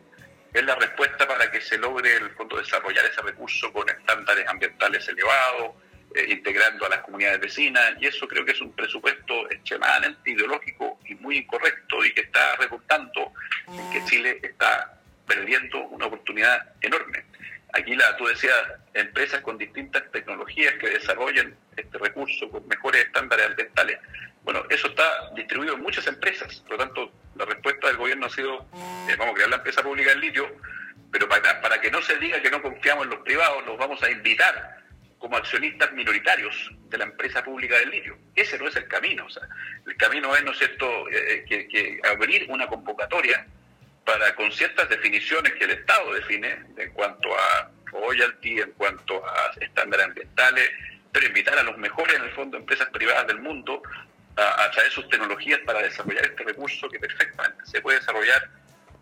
[0.53, 5.07] es la respuesta para que se logre el fondo desarrollar ese recurso con estándares ambientales
[5.07, 5.75] elevados,
[6.15, 10.99] eh, integrando a las comunidades vecinas, y eso creo que es un presupuesto extremadamente ideológico
[11.05, 13.31] y muy incorrecto y que está reportando
[13.67, 17.25] en que Chile está perdiendo una oportunidad enorme.
[17.73, 18.55] Aquí la, tú decías,
[18.95, 23.99] empresas con distintas tecnologías que desarrollen este recurso con mejores estándares ambientales.
[24.41, 28.29] Bueno, eso está distribuido en muchas empresas, por lo tanto, la respuesta del gobierno ha
[28.31, 28.65] sido,
[29.07, 30.49] eh, vamos a crear la empresa pública del litio,
[31.11, 34.01] pero para, para que no se diga que no confiamos en los privados, los vamos
[34.01, 34.78] a invitar
[35.19, 38.17] como accionistas minoritarios de la empresa pública del litio.
[38.35, 39.25] Ese no es el camino.
[39.25, 39.43] O sea,
[39.85, 43.45] el camino es, ¿no es cierto?, eh, eh, que, abrir una convocatoria
[44.05, 49.51] para, con ciertas definiciones que el Estado define en cuanto a royalty, en cuanto a
[49.59, 50.69] estándares ambientales,
[51.11, 53.83] pero invitar a los mejores, en el fondo, empresas privadas del mundo
[54.37, 58.49] a, a traer sus tecnologías para desarrollar este recurso que perfectamente se puede desarrollar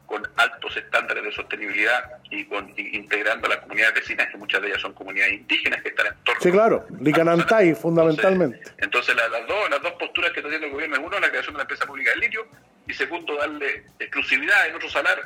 [0.07, 4.69] con altos estándares de sostenibilidad y con integrando a las comunidades vecinas, que muchas de
[4.69, 6.41] ellas son comunidades indígenas que están en torno.
[6.41, 8.61] Sí, claro, Licanantay fundamentalmente.
[8.77, 11.53] Entonces, las, dos, las dos posturas que está haciendo el gobierno es uno, la creación
[11.53, 12.47] de la empresa pública del litio,
[12.87, 15.17] y segundo, darle exclusividad en otro salar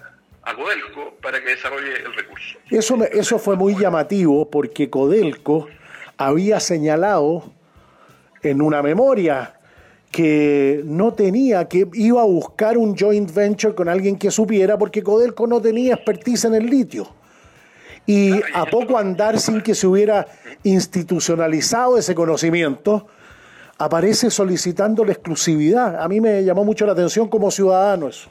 [0.41, 2.57] a Codelco para que desarrolle el recurso.
[2.71, 5.69] Eso, eso fue muy llamativo porque Codelco
[6.17, 7.53] había señalado
[8.41, 9.60] en una memoria
[10.11, 15.01] que no tenía, que iba a buscar un joint venture con alguien que supiera, porque
[15.01, 17.07] Codelco no tenía expertise en el litio.
[18.05, 20.27] Y a poco andar sin que se hubiera
[20.63, 23.07] institucionalizado ese conocimiento,
[23.77, 26.01] aparece solicitando la exclusividad.
[26.01, 28.29] A mí me llamó mucho la atención como ciudadano eso.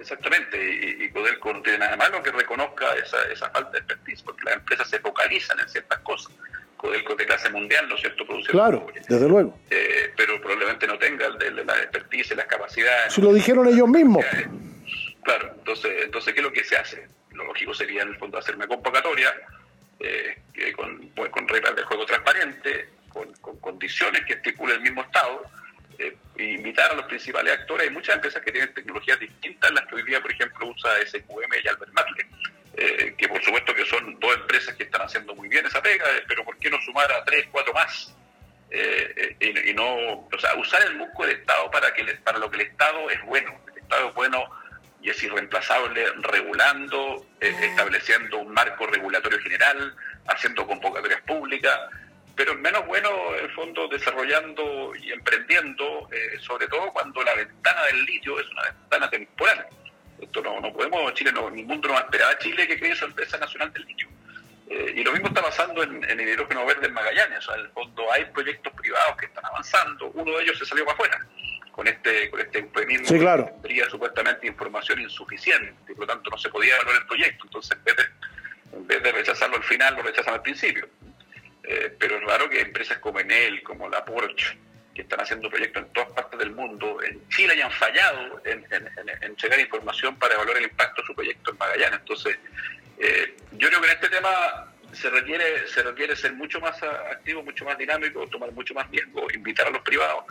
[0.00, 4.22] Exactamente, y, y Codelco no tiene nada malo que reconozca esa, esa falta de expertise,
[4.22, 6.32] porque las empresas se focalizan en ciertas cosas.
[6.78, 8.24] Codelco de clase mundial, ¿no es cierto?
[8.48, 9.58] claro, desde luego.
[9.68, 13.12] Eh, pero probablemente no tenga la expertise, las capacidades.
[13.12, 14.24] Si lo dijeron ellos mismos.
[15.24, 17.06] Claro, entonces, entonces, ¿qué es lo que se hace?
[17.32, 19.34] Lo lógico sería, en el fondo, hacer una convocatoria
[20.00, 20.38] eh,
[20.76, 25.42] con, pues, con reglas de juego transparente, con, con condiciones que estipule el mismo Estado,
[25.98, 27.88] eh, invitar a los principales actores.
[27.88, 31.52] Hay muchas empresas que tienen tecnologías distintas, las que hoy día, por ejemplo, usa SQM
[31.64, 32.26] y Albert Marley,
[32.78, 36.04] eh, que por supuesto que son dos empresas que están haciendo muy bien esa pega,
[36.16, 38.14] eh, pero ¿por qué no sumar a tres, cuatro más?
[38.70, 42.56] Eh, y, no, o sea, usar el musco del Estado para, que para lo que
[42.56, 43.58] el Estado es bueno.
[43.72, 44.44] El Estado es bueno
[45.00, 51.78] y es irreemplazable regulando, estableciendo un marco regulatorio general, haciendo convocatorias públicas
[52.38, 57.82] pero menos bueno, en el fondo, desarrollando y emprendiendo, eh, sobre todo cuando la ventana
[57.86, 59.66] del litio es una ventana temporal.
[60.20, 62.78] Esto no, no podemos, Chile, no, el mundo no va a esperar a Chile que
[62.78, 64.08] cree su empresa nacional del litio.
[64.70, 67.38] Eh, y lo mismo está pasando en, el hidrógeno verde en Magallanes.
[67.38, 70.10] O sea, en el fondo hay proyectos privados que están avanzando.
[70.14, 71.26] Uno de ellos se salió para afuera
[71.72, 73.46] con este con este eufemismo sí, claro.
[73.46, 77.44] que tendría supuestamente información insuficiente y por lo tanto no se podía evaluar el proyecto.
[77.44, 80.88] Entonces, en vez de, en vez de rechazarlo al final, lo rechazan al principio.
[81.62, 84.58] Eh, pero es raro que empresas como Enel, como la Porsche,
[84.98, 88.66] que están haciendo proyectos en todas partes del mundo, en Chile hayan fallado en,
[89.20, 92.00] en, llegar información para evaluar el impacto de su proyecto en Magallanes.
[92.00, 92.36] Entonces,
[92.98, 97.44] eh, yo creo que en este tema se requiere, se requiere ser mucho más activo,
[97.44, 100.24] mucho más dinámico, tomar mucho más riesgo, invitar a los privados,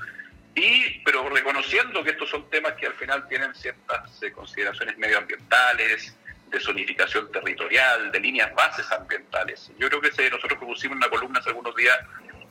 [0.53, 6.13] y pero reconociendo que estos son temas que al final tienen ciertas eh, consideraciones medioambientales,
[6.49, 9.71] de zonificación territorial, de líneas bases ambientales.
[9.79, 11.97] Yo creo que nosotros propusimos una columna hace algunos días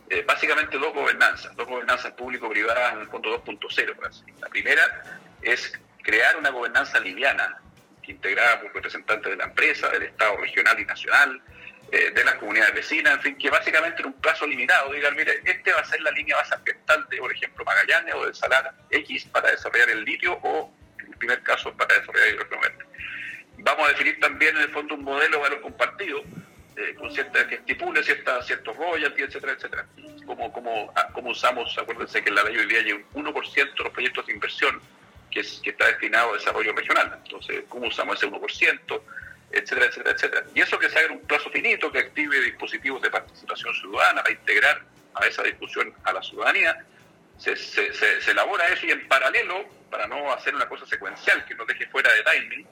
[0.08, 4.22] eh, básicamente dos gobernanzas, dos gobernanzas público-privadas en el fondo 2.0.
[4.40, 5.02] La primera
[5.42, 7.58] es crear una gobernanza liviana,
[8.04, 11.42] integrada por representantes de la empresa, del Estado regional y nacional,
[11.90, 15.40] eh, de las comunidades vecinas, en fin, que básicamente en un plazo limitado digan, mire,
[15.44, 18.74] este va a ser la línea base ambiental de, por ejemplo, Magallanes o de Salar
[18.90, 22.84] X para desarrollar el litio o, en el primer caso, para desarrollar el hidrógeno verde.
[23.58, 26.22] Vamos a definir también en el fondo un modelo de valor compartido
[26.76, 29.86] eh, con cierta, que estipule cierta, ciertos royalties, etcétera, etcétera.
[30.26, 33.54] Como, como, ah, como usamos, acuérdense que en la ley hoy día hay un 1%
[33.54, 34.80] de los proyectos de inversión
[35.30, 37.18] que, es, que está destinado a desarrollo regional.
[37.24, 39.00] Entonces, ¿cómo usamos ese 1%?
[39.50, 40.46] etcétera, etcétera, etcétera.
[40.54, 44.22] Y eso que se haga en un plazo finito, que active dispositivos de participación ciudadana
[44.22, 44.82] para integrar
[45.14, 46.84] a esa discusión a la ciudadanía,
[47.38, 51.44] se, se, se, se elabora eso y en paralelo, para no hacer una cosa secuencial
[51.46, 52.66] que nos deje fuera de timing,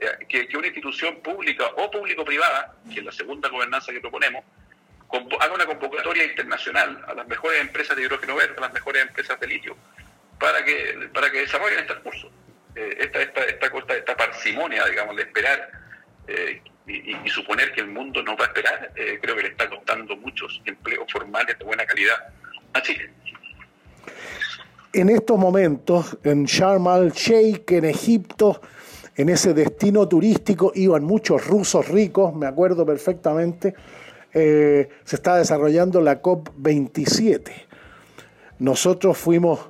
[0.00, 4.42] eh, que, una institución pública o público-privada, que es la segunda gobernanza que proponemos,
[5.40, 9.38] haga una convocatoria internacional a las mejores empresas de hidrógeno verde, a las mejores empresas
[9.38, 9.76] de litio,
[10.38, 12.30] para que, para que desarrollen este curso.
[12.74, 15.70] Eh, esta, esta, esta, esta parsimonia, digamos, de esperar
[16.28, 20.16] eh, y, suponer que el mundo no va a esperar, creo que le está costando
[20.16, 22.16] muchos empleos formales de buena calidad
[22.72, 23.10] a Chile.
[24.92, 28.60] En estos momentos, en Sharm el-Sheikh, en Egipto,
[29.16, 33.74] en ese destino turístico iban muchos rusos ricos, me acuerdo perfectamente,
[34.32, 37.50] eh, se está desarrollando la COP27.
[38.58, 39.60] Nosotros fuimos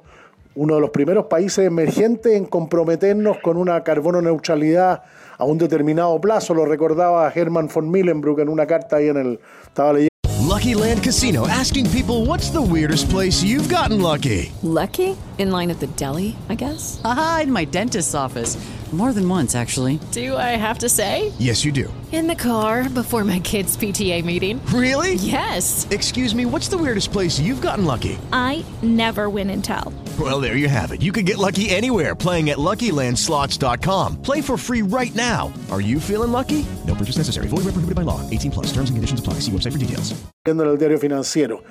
[0.54, 5.02] uno de los primeros países emergentes en comprometernos con una carbono neutralidad
[5.38, 9.40] a un determinado plazo, lo recordaba Herman von Millenbrook en una carta ahí en el...
[9.66, 10.10] Estaba leyendo.
[10.46, 14.52] Lucky Land Casino, asking people what's the weirdest place you've gotten lucky.
[14.62, 15.16] Lucky?
[15.38, 17.00] In line at the deli, I guess.
[17.04, 18.58] Aha, in my dentist's office.
[18.92, 20.00] More than once, actually.
[20.10, 21.32] Do I have to say?
[21.38, 21.92] Yes, you do.
[22.10, 24.60] In the car before my kids' PTA meeting.
[24.66, 25.14] Really?
[25.14, 25.86] Yes.
[25.90, 28.18] Excuse me, what's the weirdest place you've gotten lucky?
[28.32, 29.94] I never win and tell.
[30.18, 31.02] Well, there you have it.
[31.02, 34.22] You can get lucky anywhere playing at LuckyLandSlots.com.
[34.22, 35.52] Play for free right now.
[35.70, 36.66] Are you feeling lucky?
[36.84, 37.46] No purchase necessary.
[37.46, 38.28] Void where prohibited by law.
[38.28, 38.66] 18 plus.
[38.72, 39.34] Terms and conditions apply.
[39.34, 40.12] See website for details.
[40.44, 41.62] En el diario financiero.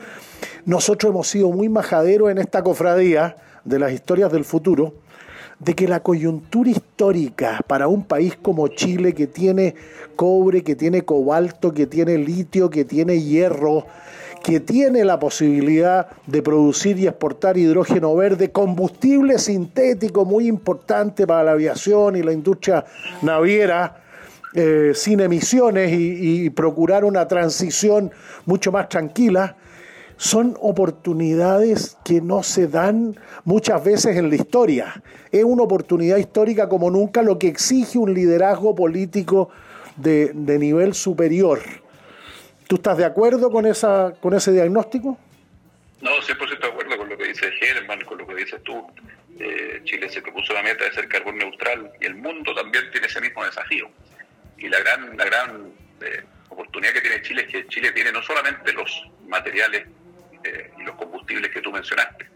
[0.65, 4.93] Nosotros hemos sido muy majaderos en esta cofradía de las historias del futuro
[5.60, 9.76] de que la coyuntura histórica para un país como Chile que tiene
[10.16, 13.86] cobre, que tiene cobalto, que tiene litio, que tiene hierro,
[14.41, 21.43] que tiene la posibilidad de producir y exportar hidrógeno verde, combustible sintético muy importante para
[21.43, 22.86] la aviación y la industria
[23.22, 23.97] naviera,
[24.55, 28.12] eh, sin emisiones y procurar una transición
[28.45, 29.57] mucho más tranquila,
[30.20, 35.01] son oportunidades que no se dan muchas veces en la historia.
[35.32, 39.49] Es una oportunidad histórica como nunca, lo que exige un liderazgo político
[39.95, 41.61] de, nivel superior.
[42.67, 45.17] ¿Tú estás de acuerdo con, esa, con ese diagnóstico?
[46.01, 48.88] No, 100% de acuerdo con lo que dice Germán, con lo que dices tú.
[49.39, 53.07] Eh, Chile se propuso la meta de ser carbón neutral y el mundo también tiene
[53.07, 53.89] ese mismo desafío.
[54.57, 58.22] Y la gran, la gran eh, oportunidad que tiene Chile es que Chile tiene no
[58.22, 59.88] solamente los materiales
[60.43, 62.27] eh, y los combustibles que tú mencionaste,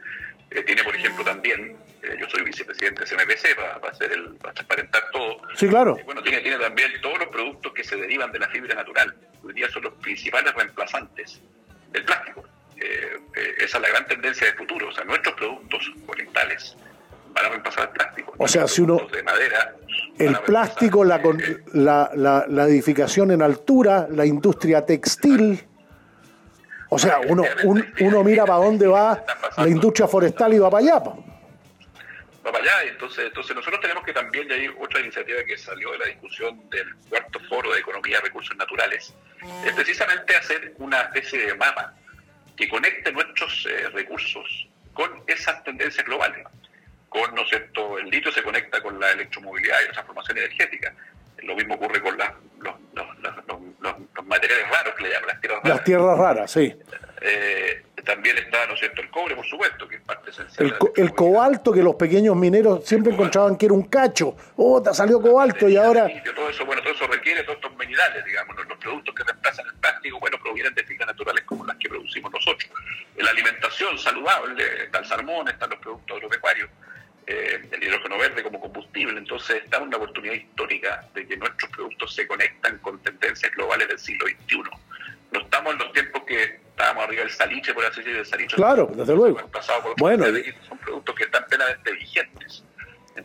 [0.67, 1.75] tiene, por ejemplo, también,
[2.19, 5.37] yo soy vicepresidente de CMPC para, hacer el, para transparentar todo.
[5.55, 5.97] Sí, claro.
[6.05, 9.15] bueno, tiene, tiene también todos los productos que se derivan de la fibra natural.
[9.43, 11.41] Hoy día son los principales reemplazantes
[11.91, 12.43] del plástico.
[12.77, 14.89] esa es la gran tendencia de futuro.
[14.89, 16.77] O sea, nuestros productos orientales
[17.33, 18.35] van a reemplazar el plástico.
[18.37, 19.07] O sea, si uno...
[19.11, 19.75] De madera,
[20.17, 21.19] el plástico, la,
[21.73, 25.63] la, la, edificación en altura, la industria textil.
[26.93, 27.43] O sea, uno,
[27.99, 29.23] uno mira para dónde va
[29.57, 30.99] la industria forestal y va para allá.
[30.99, 35.91] Va para allá, entonces, entonces nosotros tenemos que también, ya hay otra iniciativa que salió
[35.93, 39.13] de la discusión del cuarto foro de economía y recursos naturales,
[39.65, 41.93] es precisamente hacer una especie de mapa
[42.55, 46.45] que conecte nuestros eh, recursos con esas tendencias globales
[47.13, 50.93] con, ¿no cierto?, el litio se conecta con la electromovilidad y la transformación energética.
[51.43, 52.75] Lo mismo ocurre con los,
[54.25, 55.75] materiales raros que le llaman, las tierras raras.
[55.77, 56.75] Las tierras raras, sí.
[57.21, 60.77] Eh, también está, ¿no es cierto?, el cobre, por supuesto, que es parte esencial.
[60.95, 64.36] El, el cobalto, que los pequeños mineros siempre encontraban que era un cacho.
[64.57, 65.69] ¡Oh, te salió cobalto!
[65.69, 66.07] Y ahora...
[66.36, 68.57] Todo eso, bueno, todo eso requiere todos estos minerales, digamos.
[68.67, 72.29] Los productos que reemplazan el plástico, bueno, provienen de fibras naturales como las que producimos
[72.29, 72.69] nosotros.
[73.15, 76.69] La alimentación saludable, está el salmón, están los productos agropecuarios
[77.26, 79.17] eh, el hidrógeno verde como combustible.
[79.17, 83.99] Entonces está una oportunidad histórica de que nuestros productos se conectan con tendencias globales del
[83.99, 84.63] siglo XXI.
[85.32, 88.55] No estamos en los tiempos que estábamos arriba del saliche, por así decirlo, del saliche.
[88.55, 89.49] Claro, desde luego.
[89.97, 90.26] bueno,
[90.67, 92.63] son productos que están plenamente vigentes.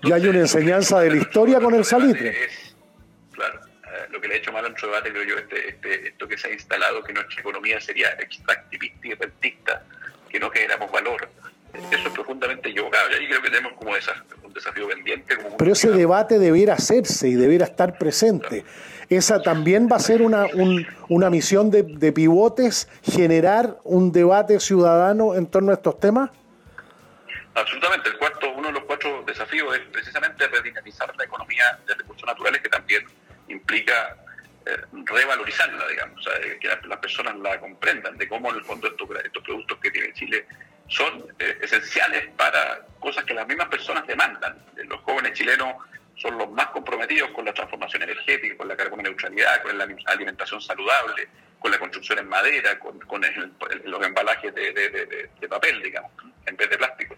[0.03, 2.49] y hay una enseñanza de la historia con el salitre.
[3.33, 6.09] claro, eh, lo que le ha hecho mal a nuestro debate, creo yo, este, este,
[6.09, 9.83] esto que se ha instalado, que nuestra economía sería extractivista y rentista,
[10.29, 11.29] que no generamos valor
[11.73, 13.11] eso es profundamente equivocado.
[13.11, 13.93] Y ahí creo que tenemos como
[14.45, 15.37] un desafío pendiente.
[15.57, 18.65] Pero ese debate debiera hacerse y debiera estar presente.
[19.09, 20.47] Esa también va a ser una,
[21.09, 26.31] una misión de, pivotes, generar un debate ciudadano en torno a estos temas.
[27.55, 28.11] Absolutamente.
[28.11, 32.61] El cuarto, uno de los cuatro desafíos es precisamente redinamizar la economía de recursos naturales,
[32.61, 33.05] que también
[33.49, 34.17] implica
[34.67, 36.29] eh, revalorizarla, digamos,
[36.61, 40.13] que las personas la comprendan, de cómo en el fondo estos, estos productos que tiene
[40.13, 40.47] Chile
[40.89, 44.59] son eh, esenciales para cosas que las mismas personas demandan.
[44.85, 45.75] Los jóvenes chilenos
[46.17, 51.29] son los más comprometidos con la transformación energética, con la neutralidad, con la alimentación saludable,
[51.61, 52.99] con la construcción en madera, con,
[53.85, 56.11] los embalajes de, papel, digamos,
[56.47, 57.17] en vez de plástico.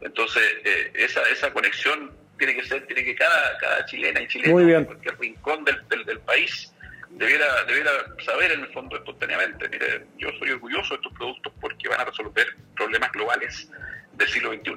[0.00, 4.58] Entonces, eh, esa, esa conexión tiene que ser, tiene que cada, cada chilena y chileno,
[4.58, 6.72] en cualquier rincón del, del país,
[7.16, 7.90] debiera, debiera
[8.24, 12.04] saber en el fondo espontáneamente, mire, yo soy orgulloso de estos productos porque van a
[12.04, 12.46] resolver
[12.76, 13.68] problemas globales
[14.14, 14.72] del siglo XXI.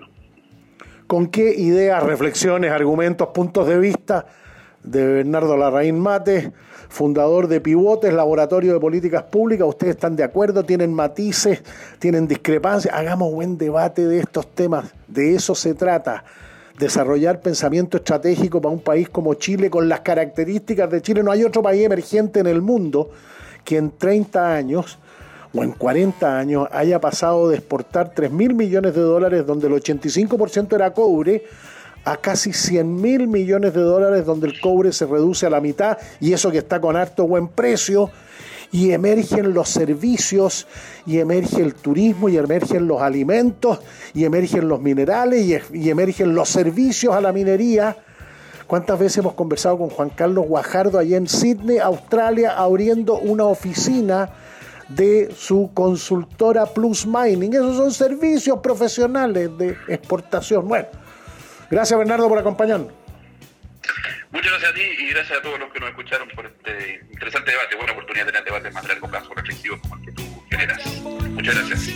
[1.07, 4.25] ¿Con qué ideas, reflexiones, argumentos, puntos de vista
[4.81, 6.51] de Bernardo Larraín Mate,
[6.89, 9.67] fundador de Pivotes, Laboratorio de Políticas Públicas?
[9.67, 10.63] ¿Ustedes están de acuerdo?
[10.63, 11.63] ¿Tienen matices?
[11.99, 12.93] ¿Tienen discrepancias?
[12.93, 14.93] Hagamos buen debate de estos temas.
[15.07, 16.23] De eso se trata
[16.77, 21.23] desarrollar pensamiento estratégico para un país como Chile con las características de Chile.
[21.23, 23.11] No hay otro país emergente en el mundo
[23.63, 24.97] que en 30 años
[25.53, 29.73] o en 40 años haya pasado de exportar 3 mil millones de dólares donde el
[29.73, 31.43] 85% era cobre
[32.03, 35.97] a casi 100 mil millones de dólares donde el cobre se reduce a la mitad
[36.19, 38.11] y eso que está con harto buen precio
[38.75, 40.67] y emergen los servicios,
[41.05, 43.79] y emerge el turismo, y emergen los alimentos,
[44.13, 47.95] y emergen los minerales, y, emergen los servicios a la minería.
[48.67, 54.31] ¿Cuántas veces hemos conversado con Juan Carlos Guajardo allá en Sydney, Australia, abriendo una oficina
[54.89, 57.53] de su consultora Plus Mining?
[57.53, 60.67] Esos son servicios profesionales de exportación.
[60.67, 60.87] Bueno,
[61.71, 63.04] gracias Bernardo por acompañarnos.
[64.31, 67.51] Muchas gracias a ti y gracias a todos los que nos escucharon por este interesante
[67.51, 67.75] debate.
[67.75, 71.01] Buena oportunidad de tener debates más largo plazo, reflexivos como el que tú generas.
[71.01, 71.89] Muchas gracias.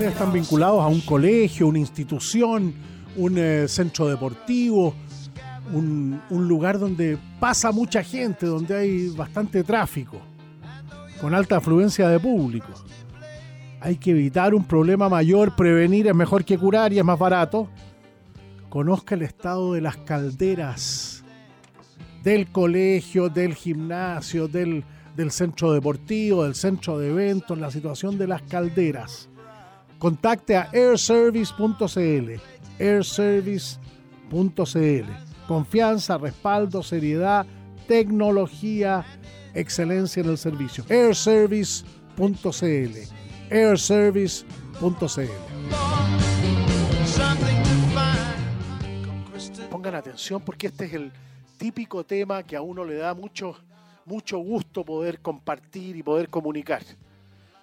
[0.00, 2.72] Ustedes están vinculados a un colegio, una institución,
[3.16, 4.94] un eh, centro deportivo,
[5.72, 10.18] un, lugar donde pasa mucha gente, donde hay bastante tráfico,
[11.20, 12.68] con alta afluencia de público.
[13.80, 17.68] Hay que evitar un problema mayor, prevenir es mejor que curar y es más barato.
[18.68, 21.24] Conozca el estado de las calderas,
[22.22, 24.84] del colegio, del gimnasio, del,
[25.16, 29.28] del centro deportivo, del centro de eventos, la situación de las calderas.
[29.98, 32.40] contacte a airservice.cl.
[32.78, 35.29] airservice.cl.
[35.50, 37.44] Confianza, respaldo, seriedad,
[37.88, 39.04] tecnología,
[39.52, 40.84] excelencia en el servicio.
[40.88, 42.96] airservice.cl.
[43.50, 44.46] airservice.cl.
[49.68, 51.10] Pongan atención porque este es el
[51.58, 53.56] típico tema que a uno le da mucho,
[54.06, 56.82] mucho gusto poder compartir y poder comunicar.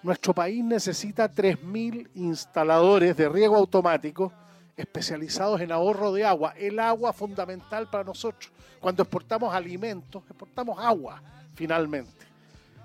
[0.02, 4.30] Nuestro país necesita 3.000 instaladores de riego automático
[4.78, 6.54] especializados en ahorro de agua.
[6.56, 8.50] El agua fundamental para nosotros.
[8.80, 11.20] Cuando exportamos alimentos, exportamos agua,
[11.54, 12.26] finalmente.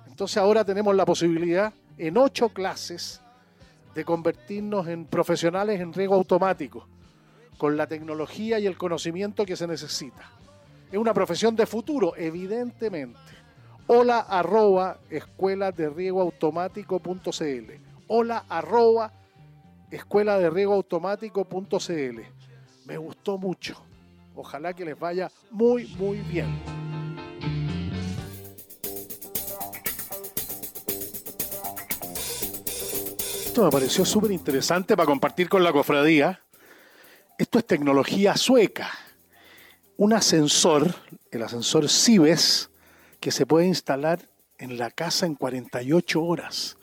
[0.07, 3.21] Entonces ahora tenemos la posibilidad en ocho clases
[3.93, 6.87] de convertirnos en profesionales en riego automático,
[7.59, 10.31] con la tecnología y el conocimiento que se necesita.
[10.91, 13.19] Es una profesión de futuro, evidentemente.
[13.85, 17.71] Hola arroba escuela de riego automático.cl.
[18.07, 19.13] Hola arroba
[19.95, 22.19] escuela de riego automático.cl.
[22.85, 23.81] Me gustó mucho.
[24.35, 26.47] Ojalá que les vaya muy, muy bien.
[33.45, 36.41] Esto me pareció súper interesante para compartir con la cofradía.
[37.37, 38.89] Esto es tecnología sueca.
[39.95, 40.95] Un ascensor,
[41.29, 42.71] el ascensor Cibes,
[43.19, 44.27] que se puede instalar
[44.57, 46.77] en la casa en 48 horas.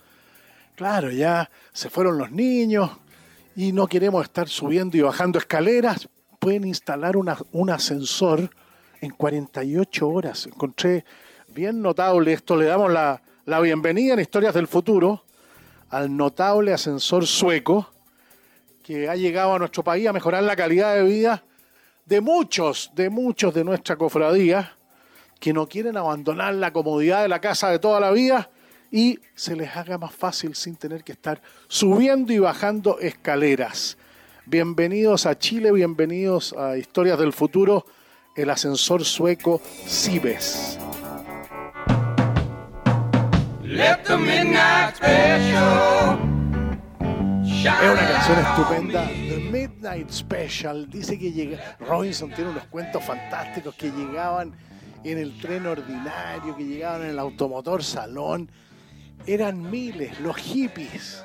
[0.75, 3.00] Claro, ya se fueron los niños
[3.55, 6.09] y no queremos estar subiendo y bajando escaleras.
[6.39, 8.49] Pueden instalar un ascensor
[9.01, 10.47] en 48 horas.
[10.47, 11.05] Encontré
[11.49, 12.55] bien notable esto.
[12.55, 15.23] Le damos la, la bienvenida en Historias del Futuro
[15.89, 17.91] al notable ascensor sueco
[18.83, 21.43] que ha llegado a nuestro país a mejorar la calidad de vida
[22.05, 24.77] de muchos, de muchos de nuestra cofradía
[25.39, 28.49] que no quieren abandonar la comodidad de la casa de toda la vida
[28.91, 33.97] y se les haga más fácil sin tener que estar subiendo y bajando escaleras.
[34.45, 37.85] Bienvenidos a Chile, bienvenidos a Historias del Futuro,
[38.35, 40.77] el ascensor sueco Cibes.
[47.63, 50.89] Es una canción estupenda, The Midnight Special.
[50.89, 54.53] Dice que llega, Robinson tiene unos cuentos fantásticos que llegaban
[55.03, 58.51] en el tren ordinario, que llegaban en el automotor salón.
[59.25, 61.23] Eran miles los hippies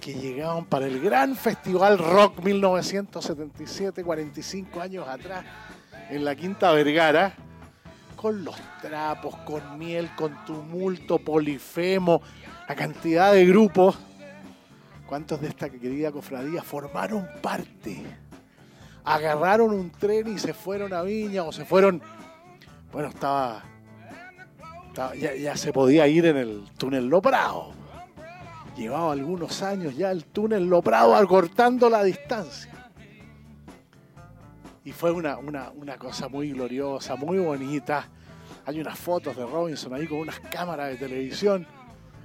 [0.00, 5.44] que llegaban para el gran festival rock 1977, 45 años atrás,
[6.08, 7.34] en la Quinta Vergara
[8.20, 12.20] con los trapos, con miel, con tumulto, polifemo,
[12.68, 13.98] la cantidad de grupos.
[15.06, 18.02] ¿Cuántos de esta querida cofradía formaron parte?
[19.04, 22.02] Agarraron un tren y se fueron a Viña o se fueron...
[22.92, 23.64] Bueno, estaba...
[24.94, 27.72] ya, se podía ir en el túnel Loprado.
[28.76, 32.70] Llevaba algunos años ya el túnel Loprado acortando la distancia
[34.84, 38.08] y fue una, una, cosa muy gloriosa, muy bonita.
[38.66, 41.66] Hay unas fotos de Robinson ahí con unas cámaras de televisión.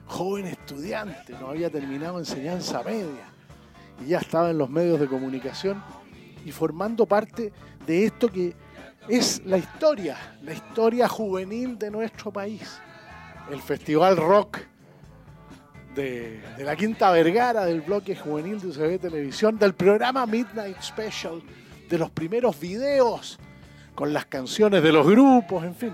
[0.08, 3.34] Joven estudiante, no había terminado enseñanza media
[4.04, 5.84] y ya estaba en los medios de comunicación
[6.46, 7.52] y formando parte
[7.86, 8.56] de esto que
[9.08, 12.80] es la historia, la historia juvenil de nuestro país.
[13.52, 14.60] El Festival Rock
[15.96, 21.42] de, la Quinta Vergara, del bloque juvenil de UCB Televisión, del programa Midnight Special
[21.90, 23.40] de los primeros videos
[23.94, 25.94] con las canciones de los grupos, en fin.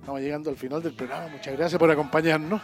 [0.00, 1.28] Estamos llegando al final del programa.
[1.28, 2.60] Muchas gracias por acompañarnos.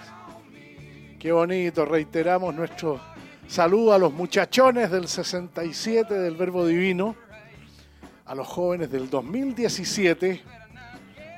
[1.19, 1.85] Qué bonito.
[1.85, 3.01] Reiteramos nuestro
[3.49, 7.17] saludo a los muchachones del 67 del Verbo Divino,
[8.29, 10.43] a los jóvenes del 2017,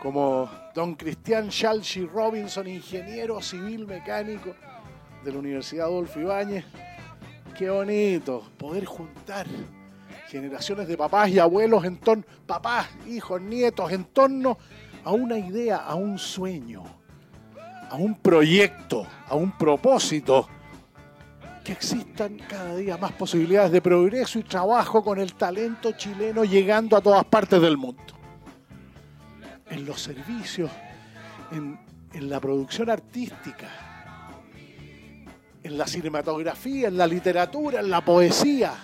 [0.02, 4.54] como don Cristian Shalshi Robinson, ingeniero civil mecánico
[5.24, 6.64] de la Universidad Adolfo Ibáñez.
[7.56, 9.46] Qué bonito poder juntar
[10.28, 14.58] generaciones de papás y abuelos en torno, papás, hijos, nietos, en torno
[15.04, 16.82] a una idea, a un sueño,
[17.88, 20.48] a un proyecto, a un propósito,
[21.64, 26.96] que existan cada día más posibilidades de progreso y trabajo con el talento chileno llegando
[26.96, 28.02] a todas partes del mundo.
[29.68, 30.70] En los servicios,
[31.52, 31.78] en,
[32.12, 33.68] en la producción artística,
[35.62, 38.74] en la cinematografía, en la literatura, en la poesía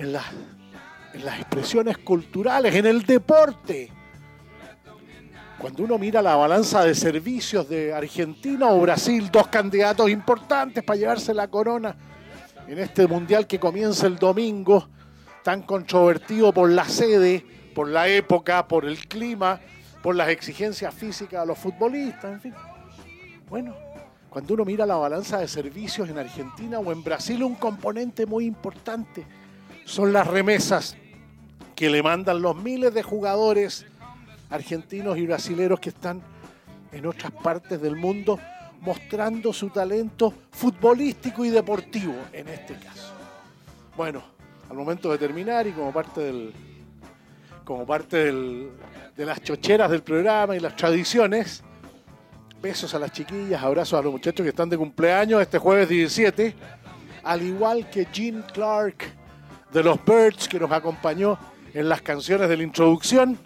[0.00, 3.90] en, las expresiones culturales, en el deporte.
[5.60, 10.98] Cuando uno mira la balanza de servicios de Argentina o Brasil, dos candidatos importantes para
[10.98, 11.94] llevarse la corona
[12.66, 14.88] en este mundial que comienza el domingo,
[15.44, 17.44] tan controvertido por la sede,
[17.74, 19.60] por la época, por el clima,
[20.02, 22.54] por las exigencias físicas de los futbolistas, en fin.
[23.46, 23.74] Bueno,
[24.30, 28.46] cuando uno mira la balanza de servicios en Argentina o en Brasil, un componente muy
[28.46, 29.26] importante
[29.84, 30.96] son las remesas
[31.74, 33.84] que le mandan los miles de jugadores
[34.50, 36.22] argentinos y brasileros que están
[36.92, 38.38] en otras partes del mundo
[38.80, 43.12] mostrando su talento futbolístico y deportivo en este caso.
[43.96, 44.22] Bueno,
[44.68, 46.52] al momento de terminar y como parte del
[47.64, 48.70] como parte del,
[49.16, 51.62] de las chocheras del programa y las tradiciones,
[52.60, 56.54] besos a las chiquillas, abrazos a los muchachos que están de cumpleaños este jueves 17,
[57.22, 59.04] al igual que Gene Clark
[59.72, 61.38] de los Birds que nos acompañó
[61.72, 63.38] en las canciones de la introducción,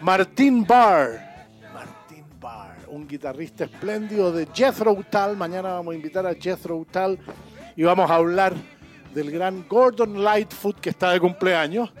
[0.00, 1.20] Martín Barr,
[1.72, 7.18] Martín Barr, un guitarrista espléndido de Jethro Tull, mañana vamos a invitar a Jethro Tull
[7.76, 8.54] y vamos a hablar
[9.14, 11.92] del gran Gordon Lightfoot que está de cumpleaños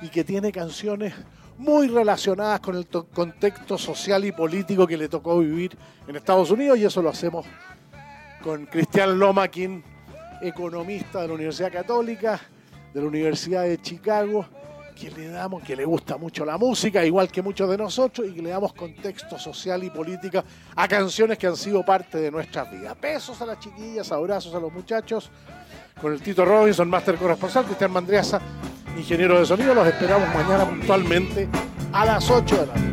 [0.00, 1.14] y que tiene canciones
[1.56, 6.78] muy relacionadas con el contexto social y político que le tocó vivir en Estados Unidos
[6.78, 7.46] y eso lo hacemos
[8.42, 9.82] con Cristian Lomakin,
[10.40, 12.40] economista de la Universidad Católica,
[12.92, 14.46] de la Universidad de Chicago,
[14.94, 18.34] que le damos, que le gusta mucho la música, igual que muchos de nosotros, y
[18.34, 20.44] que le damos contexto social y política
[20.76, 22.96] a canciones que han sido parte de nuestras vidas.
[23.00, 25.30] Besos a las chiquillas, abrazos a los muchachos,
[26.00, 28.40] con el Tito Robinson, máster corresponsal, Cristian Mandriaza,
[28.96, 29.74] ingeniero de sonido.
[29.74, 31.48] Los esperamos mañana puntualmente
[31.92, 32.92] a las 8 de la noche.